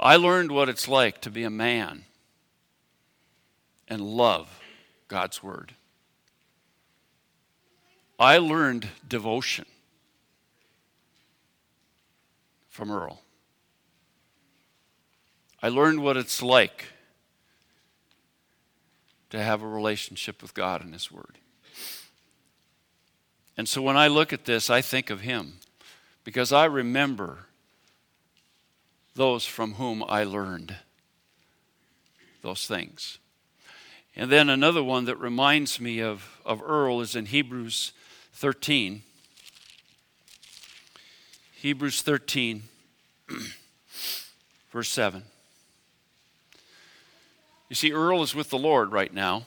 I 0.00 0.16
learned 0.16 0.50
what 0.50 0.68
it's 0.68 0.88
like 0.88 1.20
to 1.20 1.30
be 1.30 1.44
a 1.44 1.50
man 1.50 2.06
and 3.86 4.00
love 4.00 4.58
God's 5.06 5.44
Word. 5.44 5.74
I 8.18 8.38
learned 8.38 8.88
devotion 9.06 9.66
from 12.68 12.90
Earl. 12.90 13.22
I 15.66 15.68
learned 15.68 16.00
what 16.00 16.16
it's 16.16 16.42
like 16.42 16.84
to 19.30 19.42
have 19.42 19.62
a 19.62 19.66
relationship 19.66 20.40
with 20.40 20.54
God 20.54 20.80
and 20.80 20.92
His 20.92 21.10
Word. 21.10 21.38
And 23.56 23.68
so 23.68 23.82
when 23.82 23.96
I 23.96 24.06
look 24.06 24.32
at 24.32 24.44
this, 24.44 24.70
I 24.70 24.80
think 24.80 25.10
of 25.10 25.22
Him 25.22 25.54
because 26.22 26.52
I 26.52 26.66
remember 26.66 27.46
those 29.16 29.44
from 29.44 29.74
whom 29.74 30.04
I 30.08 30.22
learned 30.22 30.76
those 32.42 32.68
things. 32.68 33.18
And 34.14 34.30
then 34.30 34.48
another 34.48 34.84
one 34.84 35.06
that 35.06 35.16
reminds 35.16 35.80
me 35.80 35.98
of, 35.98 36.38
of 36.44 36.62
Earl 36.62 37.00
is 37.00 37.16
in 37.16 37.26
Hebrews 37.26 37.92
13. 38.34 39.02
Hebrews 41.54 42.02
13, 42.02 42.62
verse 44.70 44.90
7. 44.90 45.24
You 47.68 47.76
see, 47.76 47.92
Earl 47.92 48.22
is 48.22 48.34
with 48.34 48.50
the 48.50 48.58
Lord 48.58 48.92
right 48.92 49.12
now. 49.12 49.46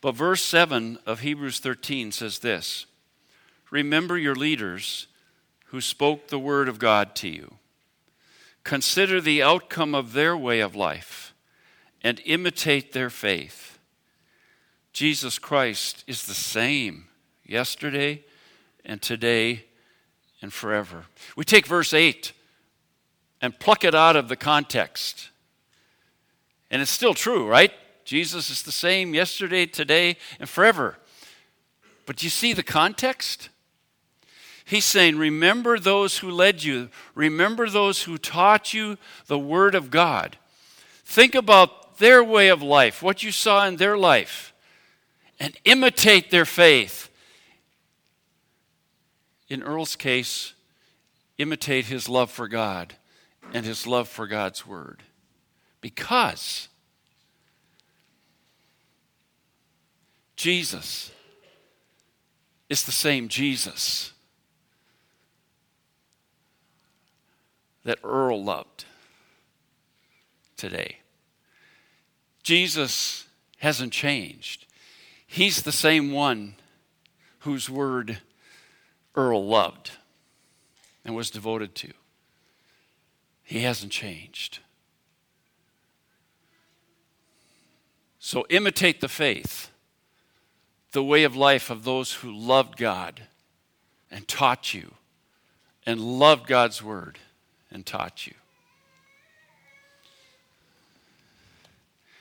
But 0.00 0.14
verse 0.14 0.42
7 0.42 0.98
of 1.06 1.20
Hebrews 1.20 1.58
13 1.60 2.12
says 2.12 2.38
this 2.40 2.86
Remember 3.70 4.16
your 4.16 4.34
leaders 4.34 5.06
who 5.66 5.80
spoke 5.80 6.28
the 6.28 6.38
word 6.38 6.68
of 6.68 6.78
God 6.78 7.14
to 7.16 7.28
you. 7.28 7.54
Consider 8.64 9.20
the 9.20 9.42
outcome 9.42 9.94
of 9.94 10.12
their 10.12 10.36
way 10.36 10.60
of 10.60 10.74
life 10.74 11.34
and 12.02 12.20
imitate 12.24 12.92
their 12.92 13.10
faith. 13.10 13.78
Jesus 14.92 15.38
Christ 15.38 16.04
is 16.06 16.24
the 16.24 16.34
same 16.34 17.06
yesterday 17.44 18.24
and 18.84 19.00
today 19.00 19.64
and 20.40 20.52
forever. 20.52 21.04
We 21.36 21.44
take 21.44 21.66
verse 21.66 21.92
8 21.92 22.32
and 23.40 23.58
pluck 23.58 23.84
it 23.84 23.94
out 23.94 24.16
of 24.16 24.28
the 24.28 24.36
context. 24.36 25.30
And 26.70 26.82
it's 26.82 26.90
still 26.90 27.14
true, 27.14 27.46
right? 27.46 27.72
Jesus 28.04 28.50
is 28.50 28.62
the 28.62 28.72
same 28.72 29.14
yesterday, 29.14 29.66
today, 29.66 30.16
and 30.40 30.48
forever. 30.48 30.96
But 32.06 32.16
do 32.16 32.26
you 32.26 32.30
see 32.30 32.52
the 32.52 32.62
context? 32.62 33.48
He's 34.64 34.84
saying, 34.84 35.18
Remember 35.18 35.78
those 35.78 36.18
who 36.18 36.30
led 36.30 36.62
you, 36.62 36.88
remember 37.14 37.68
those 37.68 38.04
who 38.04 38.18
taught 38.18 38.74
you 38.74 38.98
the 39.26 39.38
Word 39.38 39.74
of 39.74 39.90
God. 39.90 40.36
Think 41.04 41.34
about 41.34 41.98
their 41.98 42.22
way 42.22 42.48
of 42.48 42.62
life, 42.62 43.02
what 43.02 43.22
you 43.22 43.32
saw 43.32 43.66
in 43.66 43.76
their 43.76 43.96
life, 43.96 44.52
and 45.40 45.56
imitate 45.64 46.30
their 46.30 46.44
faith. 46.44 47.08
In 49.48 49.62
Earl's 49.62 49.96
case, 49.96 50.52
imitate 51.38 51.86
his 51.86 52.08
love 52.08 52.30
for 52.30 52.48
God 52.48 52.94
and 53.52 53.64
his 53.64 53.86
love 53.86 54.08
for 54.08 54.26
God's 54.26 54.66
Word. 54.66 55.02
Because 55.80 56.68
Jesus 60.36 61.10
is 62.68 62.84
the 62.84 62.92
same 62.92 63.28
Jesus 63.28 64.12
that 67.84 67.98
Earl 68.04 68.44
loved 68.44 68.84
today. 70.56 70.98
Jesus 72.42 73.26
hasn't 73.58 73.92
changed. 73.92 74.66
He's 75.26 75.62
the 75.62 75.72
same 75.72 76.12
one 76.12 76.54
whose 77.40 77.68
word 77.70 78.18
Earl 79.14 79.46
loved 79.46 79.92
and 81.04 81.14
was 81.14 81.30
devoted 81.30 81.74
to. 81.76 81.92
He 83.48 83.60
hasn't 83.60 83.92
changed. 83.92 84.58
So 88.18 88.44
imitate 88.50 89.00
the 89.00 89.08
faith, 89.08 89.70
the 90.92 91.02
way 91.02 91.24
of 91.24 91.34
life 91.34 91.70
of 91.70 91.82
those 91.82 92.12
who 92.12 92.30
loved 92.30 92.76
God 92.76 93.22
and 94.10 94.28
taught 94.28 94.74
you, 94.74 94.92
and 95.86 95.98
loved 95.98 96.46
God's 96.46 96.82
word 96.82 97.18
and 97.70 97.86
taught 97.86 98.26
you. 98.26 98.34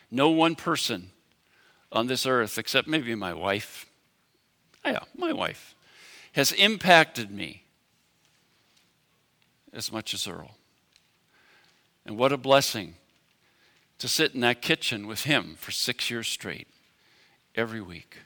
No 0.10 0.30
one 0.30 0.56
person 0.56 1.10
on 1.92 2.08
this 2.08 2.26
earth, 2.26 2.58
except 2.58 2.88
maybe 2.88 3.16
my 3.16 3.34
wife, 3.34 3.86
yeah, 4.86 5.00
my 5.14 5.34
wife, 5.34 5.76
has 6.32 6.54
impacted 6.54 7.30
me 7.30 7.64
as 9.74 9.92
much 9.92 10.14
as 10.14 10.26
Earl. 10.26 10.56
And 12.08 12.18
what 12.18 12.32
a 12.32 12.38
blessing 12.38 12.96
to 14.00 14.08
sit 14.08 14.34
in 14.34 14.40
that 14.40 14.62
kitchen 14.62 15.08
with 15.08 15.24
him 15.26 15.56
for 15.60 15.72
six 15.72 16.10
years 16.10 16.28
straight, 16.28 16.70
every 17.54 17.82
week, 17.82 18.20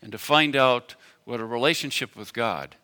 and 0.00 0.10
to 0.10 0.18
find 0.18 0.56
out 0.56 0.94
what 1.24 1.38
a 1.38 1.44
relationship 1.44 2.16
with 2.16 2.32
God 2.32 2.76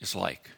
is 0.00 0.14
like. 0.14 0.50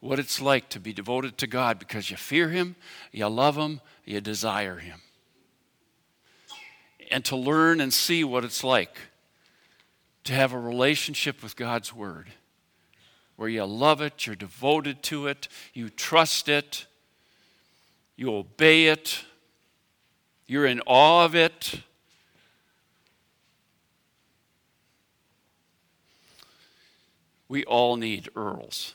What 0.00 0.18
it's 0.18 0.40
like 0.40 0.70
to 0.70 0.80
be 0.80 0.94
devoted 0.94 1.36
to 1.38 1.46
God 1.46 1.78
because 1.78 2.10
you 2.10 2.16
fear 2.16 2.48
Him, 2.48 2.74
you 3.12 3.28
love 3.28 3.56
Him, 3.56 3.80
you 4.04 4.20
desire 4.20 4.78
Him. 4.78 5.00
And 7.10 7.24
to 7.26 7.36
learn 7.36 7.80
and 7.80 7.92
see 7.92 8.24
what 8.24 8.42
it's 8.42 8.64
like 8.64 8.96
to 10.24 10.32
have 10.32 10.52
a 10.52 10.58
relationship 10.58 11.40
with 11.42 11.54
God's 11.54 11.94
Word 11.94 12.32
where 13.36 13.48
you 13.48 13.64
love 13.64 14.00
it, 14.00 14.26
you're 14.26 14.36
devoted 14.36 15.02
to 15.04 15.26
it, 15.26 15.48
you 15.74 15.88
trust 15.88 16.48
it, 16.48 16.86
you 18.16 18.34
obey 18.34 18.86
it, 18.86 19.24
you're 20.46 20.66
in 20.66 20.80
awe 20.86 21.24
of 21.24 21.34
it. 21.34 21.80
We 27.48 27.64
all 27.64 27.96
need 27.96 28.28
Earls 28.34 28.94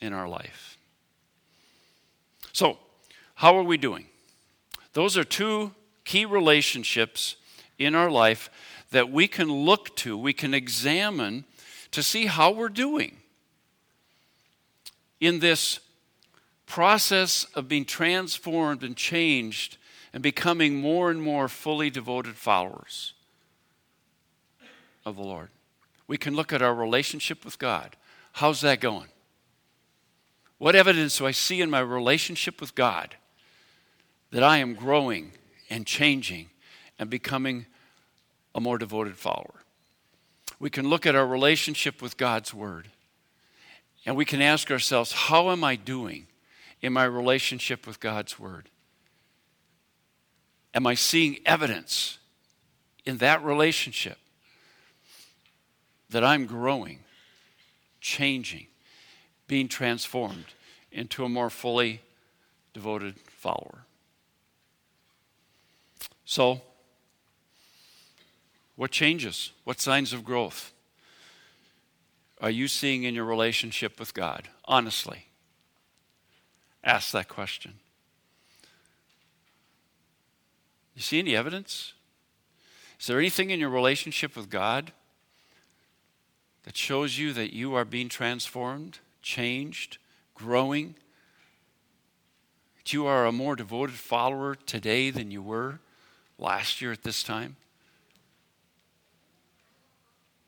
in 0.00 0.12
our 0.12 0.28
life. 0.28 0.78
So, 2.52 2.78
how 3.34 3.56
are 3.56 3.62
we 3.62 3.76
doing? 3.76 4.06
Those 4.92 5.16
are 5.16 5.24
two 5.24 5.72
key 6.04 6.24
relationships 6.24 7.36
in 7.78 7.94
our 7.94 8.10
life 8.10 8.50
that 8.90 9.10
we 9.10 9.28
can 9.28 9.50
look 9.50 9.94
to, 9.96 10.18
we 10.18 10.32
can 10.32 10.52
examine 10.52 11.44
to 11.92 12.02
see 12.02 12.26
how 12.26 12.50
we're 12.50 12.68
doing 12.68 13.16
in 15.20 15.40
this 15.40 15.80
process 16.66 17.44
of 17.54 17.68
being 17.68 17.84
transformed 17.84 18.82
and 18.82 18.96
changed 18.96 19.76
and 20.12 20.22
becoming 20.22 20.76
more 20.76 21.10
and 21.10 21.22
more 21.22 21.48
fully 21.48 21.90
devoted 21.90 22.36
followers 22.36 23.14
of 25.04 25.16
the 25.16 25.22
Lord. 25.22 25.48
We 26.06 26.16
can 26.16 26.34
look 26.34 26.52
at 26.52 26.62
our 26.62 26.74
relationship 26.74 27.44
with 27.44 27.58
God. 27.58 27.96
How's 28.32 28.60
that 28.62 28.80
going? 28.80 29.08
What 30.58 30.76
evidence 30.76 31.18
do 31.18 31.26
I 31.26 31.30
see 31.30 31.60
in 31.60 31.70
my 31.70 31.80
relationship 31.80 32.60
with 32.60 32.74
God 32.74 33.16
that 34.30 34.42
I 34.42 34.58
am 34.58 34.74
growing 34.74 35.32
and 35.70 35.86
changing 35.86 36.50
and 36.98 37.08
becoming 37.08 37.66
a 38.54 38.60
more 38.60 38.76
devoted 38.76 39.16
follower? 39.16 39.59
We 40.60 40.70
can 40.70 40.88
look 40.88 41.06
at 41.06 41.16
our 41.16 41.26
relationship 41.26 42.00
with 42.00 42.16
God's 42.16 42.54
Word 42.54 42.88
and 44.06 44.14
we 44.16 44.24
can 44.24 44.40
ask 44.40 44.70
ourselves, 44.70 45.12
how 45.12 45.50
am 45.50 45.64
I 45.64 45.76
doing 45.76 46.26
in 46.80 46.92
my 46.92 47.04
relationship 47.04 47.86
with 47.86 47.98
God's 47.98 48.38
Word? 48.38 48.68
Am 50.74 50.86
I 50.86 50.94
seeing 50.94 51.38
evidence 51.44 52.18
in 53.04 53.18
that 53.18 53.42
relationship 53.42 54.18
that 56.10 56.22
I'm 56.22 56.46
growing, 56.46 57.00
changing, 58.00 58.66
being 59.46 59.68
transformed 59.68 60.46
into 60.92 61.24
a 61.24 61.28
more 61.28 61.50
fully 61.50 62.00
devoted 62.72 63.16
follower? 63.18 63.84
So, 66.24 66.62
what 68.80 68.90
changes? 68.90 69.52
What 69.64 69.78
signs 69.78 70.14
of 70.14 70.24
growth 70.24 70.72
are 72.40 72.48
you 72.48 72.66
seeing 72.66 73.02
in 73.02 73.14
your 73.14 73.26
relationship 73.26 74.00
with 74.00 74.14
God? 74.14 74.48
Honestly, 74.64 75.26
ask 76.82 77.12
that 77.12 77.28
question. 77.28 77.74
You 80.94 81.02
see 81.02 81.18
any 81.18 81.36
evidence? 81.36 81.92
Is 82.98 83.06
there 83.06 83.18
anything 83.18 83.50
in 83.50 83.60
your 83.60 83.68
relationship 83.68 84.34
with 84.34 84.48
God 84.48 84.92
that 86.62 86.74
shows 86.74 87.18
you 87.18 87.34
that 87.34 87.52
you 87.52 87.74
are 87.74 87.84
being 87.84 88.08
transformed, 88.08 89.00
changed, 89.20 89.98
growing? 90.34 90.94
That 92.78 92.94
you 92.94 93.04
are 93.04 93.26
a 93.26 93.30
more 93.30 93.56
devoted 93.56 93.96
follower 93.96 94.54
today 94.54 95.10
than 95.10 95.30
you 95.30 95.42
were 95.42 95.80
last 96.38 96.80
year 96.80 96.92
at 96.92 97.02
this 97.02 97.22
time? 97.22 97.56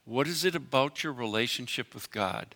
What 0.05 0.27
is 0.27 0.45
it 0.45 0.55
about 0.55 1.05
your 1.05 1.13
relationship 1.13 1.95
with 1.95 2.11
God? 2.11 2.55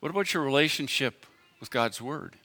What 0.00 0.10
about 0.10 0.34
your 0.34 0.42
relationship 0.42 1.26
with 1.60 1.70
God's 1.70 2.02
Word? 2.02 2.36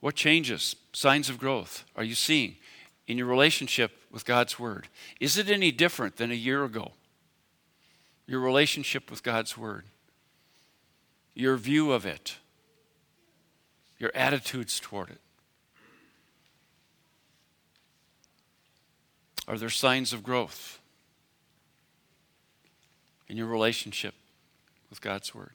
What 0.00 0.14
changes, 0.14 0.74
signs 0.92 1.28
of 1.28 1.38
growth 1.38 1.84
are 1.94 2.04
you 2.04 2.14
seeing 2.14 2.56
in 3.06 3.18
your 3.18 3.26
relationship 3.26 3.92
with 4.10 4.24
God's 4.24 4.58
Word? 4.58 4.88
Is 5.20 5.38
it 5.38 5.48
any 5.48 5.70
different 5.70 6.16
than 6.16 6.30
a 6.30 6.34
year 6.34 6.64
ago? 6.64 6.92
Your 8.26 8.40
relationship 8.40 9.10
with 9.10 9.22
God's 9.22 9.56
Word, 9.56 9.84
your 11.34 11.56
view 11.56 11.92
of 11.92 12.04
it, 12.04 12.36
your 13.98 14.10
attitudes 14.14 14.80
toward 14.80 15.10
it. 15.10 15.20
Are 19.48 19.58
there 19.58 19.70
signs 19.70 20.12
of 20.12 20.22
growth 20.22 20.78
in 23.28 23.36
your 23.36 23.46
relationship 23.46 24.14
with 24.88 25.00
God's 25.00 25.34
Word? 25.34 25.52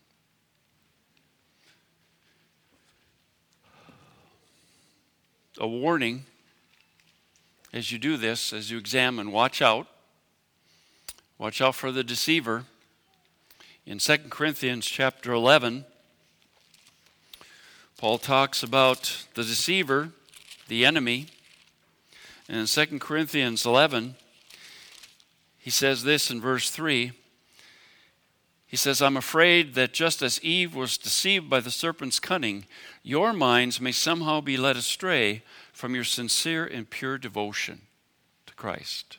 A 5.57 5.67
warning 5.67 6.25
as 7.75 7.91
you 7.91 7.99
do 7.99 8.15
this, 8.15 8.53
as 8.53 8.71
you 8.71 8.77
examine, 8.77 9.33
watch 9.33 9.61
out. 9.61 9.87
Watch 11.37 11.59
out 11.59 11.75
for 11.75 11.91
the 11.91 12.05
deceiver. 12.05 12.63
In 13.85 13.99
2 13.99 14.17
Corinthians 14.29 14.85
chapter 14.85 15.33
11, 15.33 15.83
Paul 17.97 18.17
talks 18.17 18.63
about 18.63 19.25
the 19.33 19.43
deceiver, 19.43 20.11
the 20.69 20.85
enemy, 20.85 21.27
and 22.47 22.59
in 22.59 22.65
2 22.65 22.99
Corinthians 22.99 23.65
11, 23.65 24.15
he 25.57 25.69
says 25.71 26.03
this 26.03 26.29
in 26.29 26.39
verse 26.39 26.69
3. 26.69 27.11
He 28.67 28.77
says, 28.77 29.01
I'm 29.01 29.17
afraid 29.17 29.73
that 29.75 29.93
just 29.93 30.21
as 30.21 30.43
Eve 30.43 30.75
was 30.75 30.97
deceived 30.97 31.49
by 31.49 31.59
the 31.59 31.71
serpent's 31.71 32.19
cunning, 32.19 32.65
your 33.03 33.33
minds 33.33 33.81
may 33.81 33.91
somehow 33.91 34.41
be 34.41 34.57
led 34.57 34.75
astray 34.75 35.43
from 35.73 35.95
your 35.95 36.03
sincere 36.03 36.65
and 36.65 36.89
pure 36.89 37.17
devotion 37.17 37.81
to 38.45 38.53
Christ. 38.53 39.17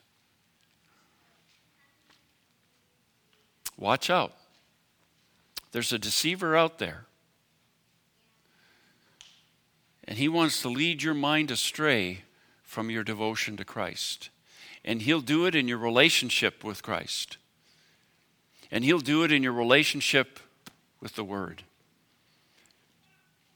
Watch 3.77 4.09
out. 4.09 4.35
There's 5.73 5.93
a 5.93 5.99
deceiver 5.99 6.57
out 6.57 6.79
there. 6.79 7.07
And 10.05 10.19
he 10.19 10.29
wants 10.29 10.63
to 10.63 10.69
lead 10.69 11.03
your 11.03 11.15
mind 11.15 11.51
astray 11.51 12.23
from 12.77 12.91
your 12.91 13.03
devotion 13.03 13.57
to 13.57 13.65
Christ. 13.65 14.29
And 14.85 15.01
He'll 15.01 15.23
do 15.23 15.47
it 15.47 15.55
in 15.55 15.67
your 15.67 15.79
relationship 15.79 16.63
with 16.63 16.83
Christ. 16.83 17.39
And 18.71 18.85
He'll 18.85 18.99
do 18.99 19.25
it 19.25 19.33
in 19.33 19.43
your 19.43 19.55
relationship 19.55 20.39
with 21.01 21.17
the 21.17 21.25
Word. 21.25 21.63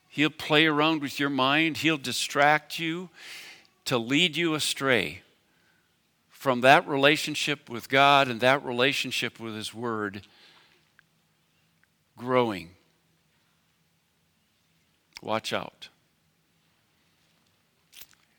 He'll 0.08 0.30
play 0.30 0.64
around 0.64 1.02
with 1.02 1.20
your 1.20 1.28
mind, 1.28 1.76
He'll 1.76 1.98
distract 1.98 2.78
you 2.78 3.10
to 3.84 3.98
lead 3.98 4.38
you 4.38 4.54
astray 4.54 5.20
from 6.30 6.62
that 6.62 6.88
relationship 6.88 7.68
with 7.68 7.90
God 7.90 8.26
and 8.26 8.40
that 8.40 8.64
relationship 8.64 9.38
with 9.38 9.54
His 9.54 9.74
Word 9.74 10.22
growing. 12.16 12.70
Watch 15.20 15.52
out. 15.52 15.89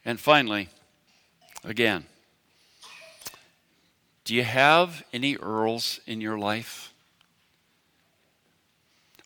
And 0.03 0.19
finally, 0.19 0.69
again, 1.63 2.05
do 4.23 4.35
you 4.35 4.43
have 4.43 5.03
any 5.13 5.37
earls 5.37 5.99
in 6.07 6.21
your 6.21 6.37
life? 6.37 6.93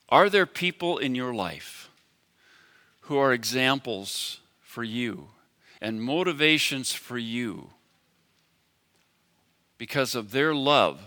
Are 0.09 0.29
there 0.29 0.45
people 0.45 0.97
in 0.97 1.15
your 1.15 1.33
life 1.33 1.89
who 3.01 3.17
are 3.17 3.33
examples 3.33 4.39
for 4.61 4.83
you 4.83 5.29
and 5.81 6.01
motivations 6.01 6.91
for 6.91 7.17
you 7.17 7.69
because 9.77 10.15
of 10.15 10.31
their 10.31 10.53
love 10.53 10.99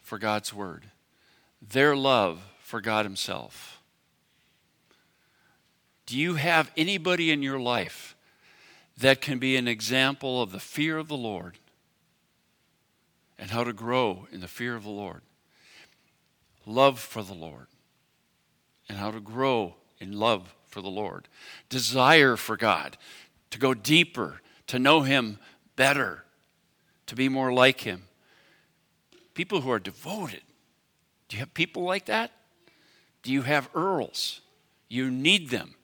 for 0.00 0.18
God's 0.18 0.52
Word, 0.52 0.86
their 1.60 1.96
love 1.96 2.42
for 2.60 2.80
God 2.80 3.04
Himself? 3.04 3.80
Do 6.06 6.18
you 6.18 6.34
have 6.34 6.70
anybody 6.76 7.30
in 7.30 7.42
your 7.42 7.58
life 7.58 8.13
that 8.98 9.20
can 9.20 9.38
be 9.38 9.56
an 9.56 9.68
example 9.68 10.40
of 10.40 10.52
the 10.52 10.60
fear 10.60 10.98
of 10.98 11.08
the 11.08 11.16
Lord 11.16 11.58
and 13.38 13.50
how 13.50 13.64
to 13.64 13.72
grow 13.72 14.26
in 14.30 14.40
the 14.40 14.48
fear 14.48 14.76
of 14.76 14.84
the 14.84 14.90
Lord? 14.90 15.22
Love 16.66 16.98
for 16.98 17.22
the 17.22 17.34
Lord 17.34 17.66
and 18.88 18.98
how 18.98 19.10
to 19.10 19.20
grow 19.20 19.74
in 19.98 20.12
love 20.12 20.54
for 20.66 20.80
the 20.80 20.88
Lord, 20.88 21.28
desire 21.68 22.36
for 22.36 22.56
God, 22.56 22.96
to 23.50 23.58
go 23.58 23.74
deeper, 23.74 24.40
to 24.66 24.78
know 24.78 25.02
Him 25.02 25.38
better, 25.76 26.24
to 27.06 27.14
be 27.14 27.28
more 27.28 27.52
like 27.52 27.80
Him. 27.80 28.04
People 29.34 29.60
who 29.60 29.70
are 29.70 29.78
devoted. 29.78 30.42
Do 31.28 31.36
you 31.36 31.40
have 31.40 31.54
people 31.54 31.82
like 31.82 32.06
that? 32.06 32.32
Do 33.22 33.32
you 33.32 33.42
have 33.42 33.68
earls? 33.74 34.40
You 34.88 35.10
need 35.10 35.50
them. 35.50 35.74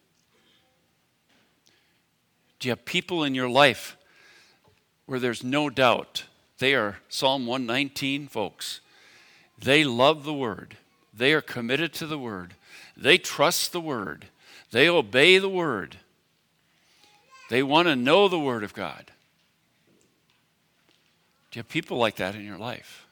Do 2.61 2.69
you 2.69 2.73
have 2.73 2.85
people 2.85 3.25
in 3.25 3.35
your 3.35 3.49
life 3.49 3.97
where 5.07 5.19
there's 5.19 5.43
no 5.43 5.71
doubt 5.71 6.25
they 6.59 6.75
are 6.75 6.99
Psalm 7.09 7.47
119 7.47 8.29
folks? 8.29 8.81
They 9.59 9.83
love 9.83 10.25
the 10.25 10.35
Word, 10.35 10.77
they 11.13 11.33
are 11.33 11.41
committed 11.41 11.93
to 11.95 12.07
the 12.07 12.19
Word, 12.19 12.55
they 12.97 13.19
trust 13.19 13.73
the 13.73 13.81
Word, 13.81 14.27
they 14.71 14.89
obey 14.89 15.39
the 15.39 15.49
Word, 15.49 15.97
they 17.49 17.63
want 17.63 17.89
to 17.89 17.97
know 17.97 18.29
the 18.29 18.39
Word 18.39 18.63
of 18.63 18.75
God. 18.75 19.11
Do 21.51 21.59
you 21.59 21.61
have 21.61 21.69
people 21.69 21.97
like 21.97 22.17
that 22.17 22.35
in 22.35 22.45
your 22.45 22.59
life? 22.59 23.07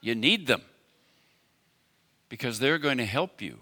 You 0.00 0.14
need 0.14 0.46
them 0.46 0.62
because 2.28 2.58
they're 2.58 2.78
going 2.78 2.98
to 2.98 3.04
help 3.04 3.42
you 3.42 3.58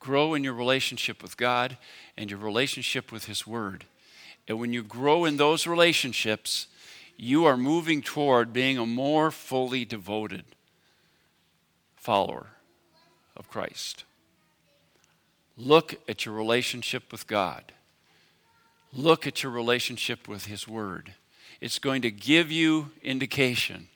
grow 0.00 0.34
in 0.34 0.42
your 0.42 0.54
relationship 0.54 1.22
with 1.22 1.36
God 1.36 1.76
and 2.16 2.30
your 2.30 2.40
relationship 2.40 3.12
with 3.12 3.26
His 3.26 3.46
Word. 3.46 3.84
And 4.48 4.58
when 4.58 4.72
you 4.72 4.82
grow 4.82 5.26
in 5.26 5.36
those 5.36 5.66
relationships, 5.66 6.66
you 7.18 7.44
are 7.44 7.56
moving 7.56 8.00
toward 8.00 8.52
being 8.52 8.78
a 8.78 8.86
more 8.86 9.30
fully 9.30 9.84
devoted 9.84 10.44
follower 11.96 12.46
of 13.36 13.50
Christ. 13.50 14.04
Look 15.58 15.96
at 16.08 16.24
your 16.24 16.34
relationship 16.34 17.12
with 17.12 17.26
God. 17.26 17.72
Look 18.94 19.26
at 19.26 19.42
your 19.42 19.52
relationship 19.52 20.26
with 20.26 20.46
His 20.46 20.66
Word. 20.66 21.12
It's 21.60 21.78
going 21.78 22.00
to 22.02 22.10
give 22.10 22.50
you 22.50 22.90
indication 23.02 23.88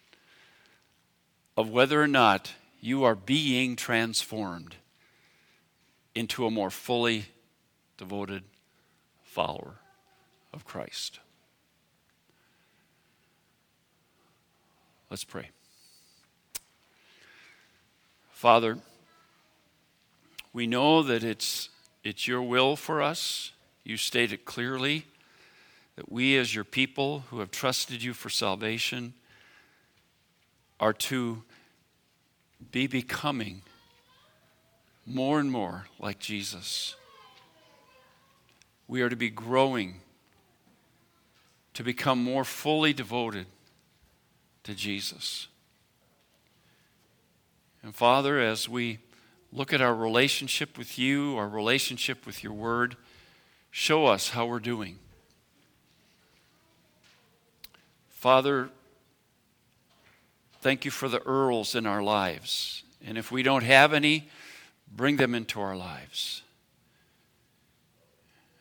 of 1.57 1.71
whether 1.71 2.03
or 2.03 2.09
not 2.09 2.53
you 2.81 3.05
are 3.05 3.15
being 3.15 3.77
transformed 3.77 4.77
into 6.15 6.45
a 6.45 6.51
more 6.51 6.71
fully 6.71 7.27
devoted 7.97 8.43
follower 9.23 9.77
of 10.53 10.65
Christ. 10.65 11.21
Let's 15.11 15.25
pray. 15.25 15.51
Father, 18.31 18.79
we 20.53 20.67
know 20.67 21.03
that 21.03 21.23
it's, 21.23 21.69
it's 22.03 22.27
your 22.27 22.43
will 22.43 22.77
for 22.77 23.03
us. 23.03 23.53
You 23.85 23.97
state 23.97 24.33
it 24.33 24.45
clearly 24.45 25.07
that 25.97 26.11
we, 26.11 26.37
as 26.37 26.55
your 26.55 26.65
people 26.65 27.25
who 27.31 27.41
have 27.41 27.51
trusted 27.51 28.03
you 28.03 28.15
for 28.15 28.31
salvation, 28.31 29.15
are 30.81 30.93
to 30.93 31.43
be 32.71 32.87
becoming 32.87 33.63
more 35.07 35.39
and 35.39 35.51
more 35.51 35.87
like 35.99 36.19
Jesus. 36.19 36.97
We 38.89 39.03
are 39.03 39.09
to 39.09 39.17
be 39.17 39.31
growing 39.31 40.01
to 41.75 41.83
become 41.83 42.23
more 42.23 42.45
fully 42.45 42.93
devoted 42.93 43.47
to 44.65 44.75
Jesus. 44.75 45.49
And 47.83 47.95
Father, 47.95 48.39
as 48.39 48.69
we 48.69 48.99
look 49.53 49.73
at 49.73 49.81
our 49.81 49.95
relationship 49.95 50.79
with 50.79 50.99
you, 50.99 51.37
our 51.37 51.49
relationship 51.49 52.27
with 52.27 52.45
your 52.45 52.53
word, 52.53 52.97
show 53.71 54.07
us 54.07 54.31
how 54.31 54.47
we're 54.47 54.61
doing. 54.61 54.99
Father, 58.09 58.71
thank 60.61 60.85
you 60.85 60.91
for 60.91 61.09
the 61.09 61.23
earls 61.27 61.75
in 61.75 61.87
our 61.87 62.03
lives. 62.03 62.85
And 63.05 63.19
if 63.19 63.33
we 63.33 63.43
don't 63.43 63.65
have 63.65 63.93
any, 63.93 64.29
bring 64.95 65.17
them 65.17 65.35
into 65.35 65.61
our 65.61 65.77
lives. 65.77 66.43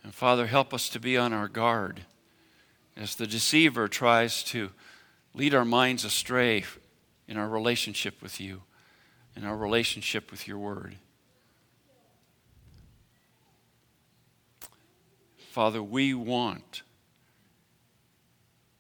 And 0.04 0.16
Father, 0.16 0.48
help 0.48 0.74
us 0.74 0.90
to 0.90 1.00
be 1.00 1.16
on 1.16 1.32
our 1.32 1.48
guard 1.48 2.02
as 2.96 3.16
the 3.16 3.28
deceiver 3.28 3.88
tries 3.88 4.44
to 4.44 4.72
lead 5.34 5.54
our 5.54 5.66
minds 5.66 6.04
astray 6.04 6.64
in 7.28 7.38
our 7.38 7.48
relationship 7.48 8.22
with 8.22 8.40
you, 8.40 8.64
in 9.36 9.46
our 9.46 9.56
relationship 9.56 10.32
with 10.32 10.48
your 10.48 10.58
word. 10.58 10.98
Father, 15.52 15.84
we 15.84 16.14
want 16.14 16.84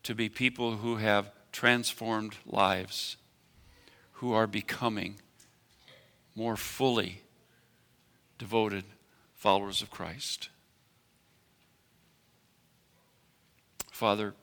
to 0.03 0.15
be 0.15 0.29
people 0.29 0.77
who 0.77 0.97
have 0.97 1.31
transformed 1.51 2.35
lives, 2.45 3.17
who 4.13 4.33
are 4.33 4.47
becoming 4.47 5.15
more 6.35 6.55
fully 6.55 7.21
devoted 8.37 8.85
followers 9.35 9.81
of 9.81 9.91
Christ. 9.91 10.49
Father, 14.01 14.33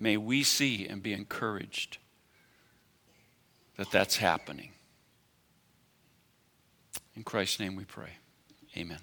may 0.00 0.16
we 0.16 0.42
see 0.42 0.86
and 0.86 1.02
be 1.02 1.12
encouraged 1.12 1.98
that 3.76 3.90
that's 3.90 4.16
happening. 4.16 4.70
In 7.14 7.22
Christ's 7.22 7.60
name 7.60 7.76
we 7.76 7.84
pray. 7.84 8.12
Amen. 8.74 9.00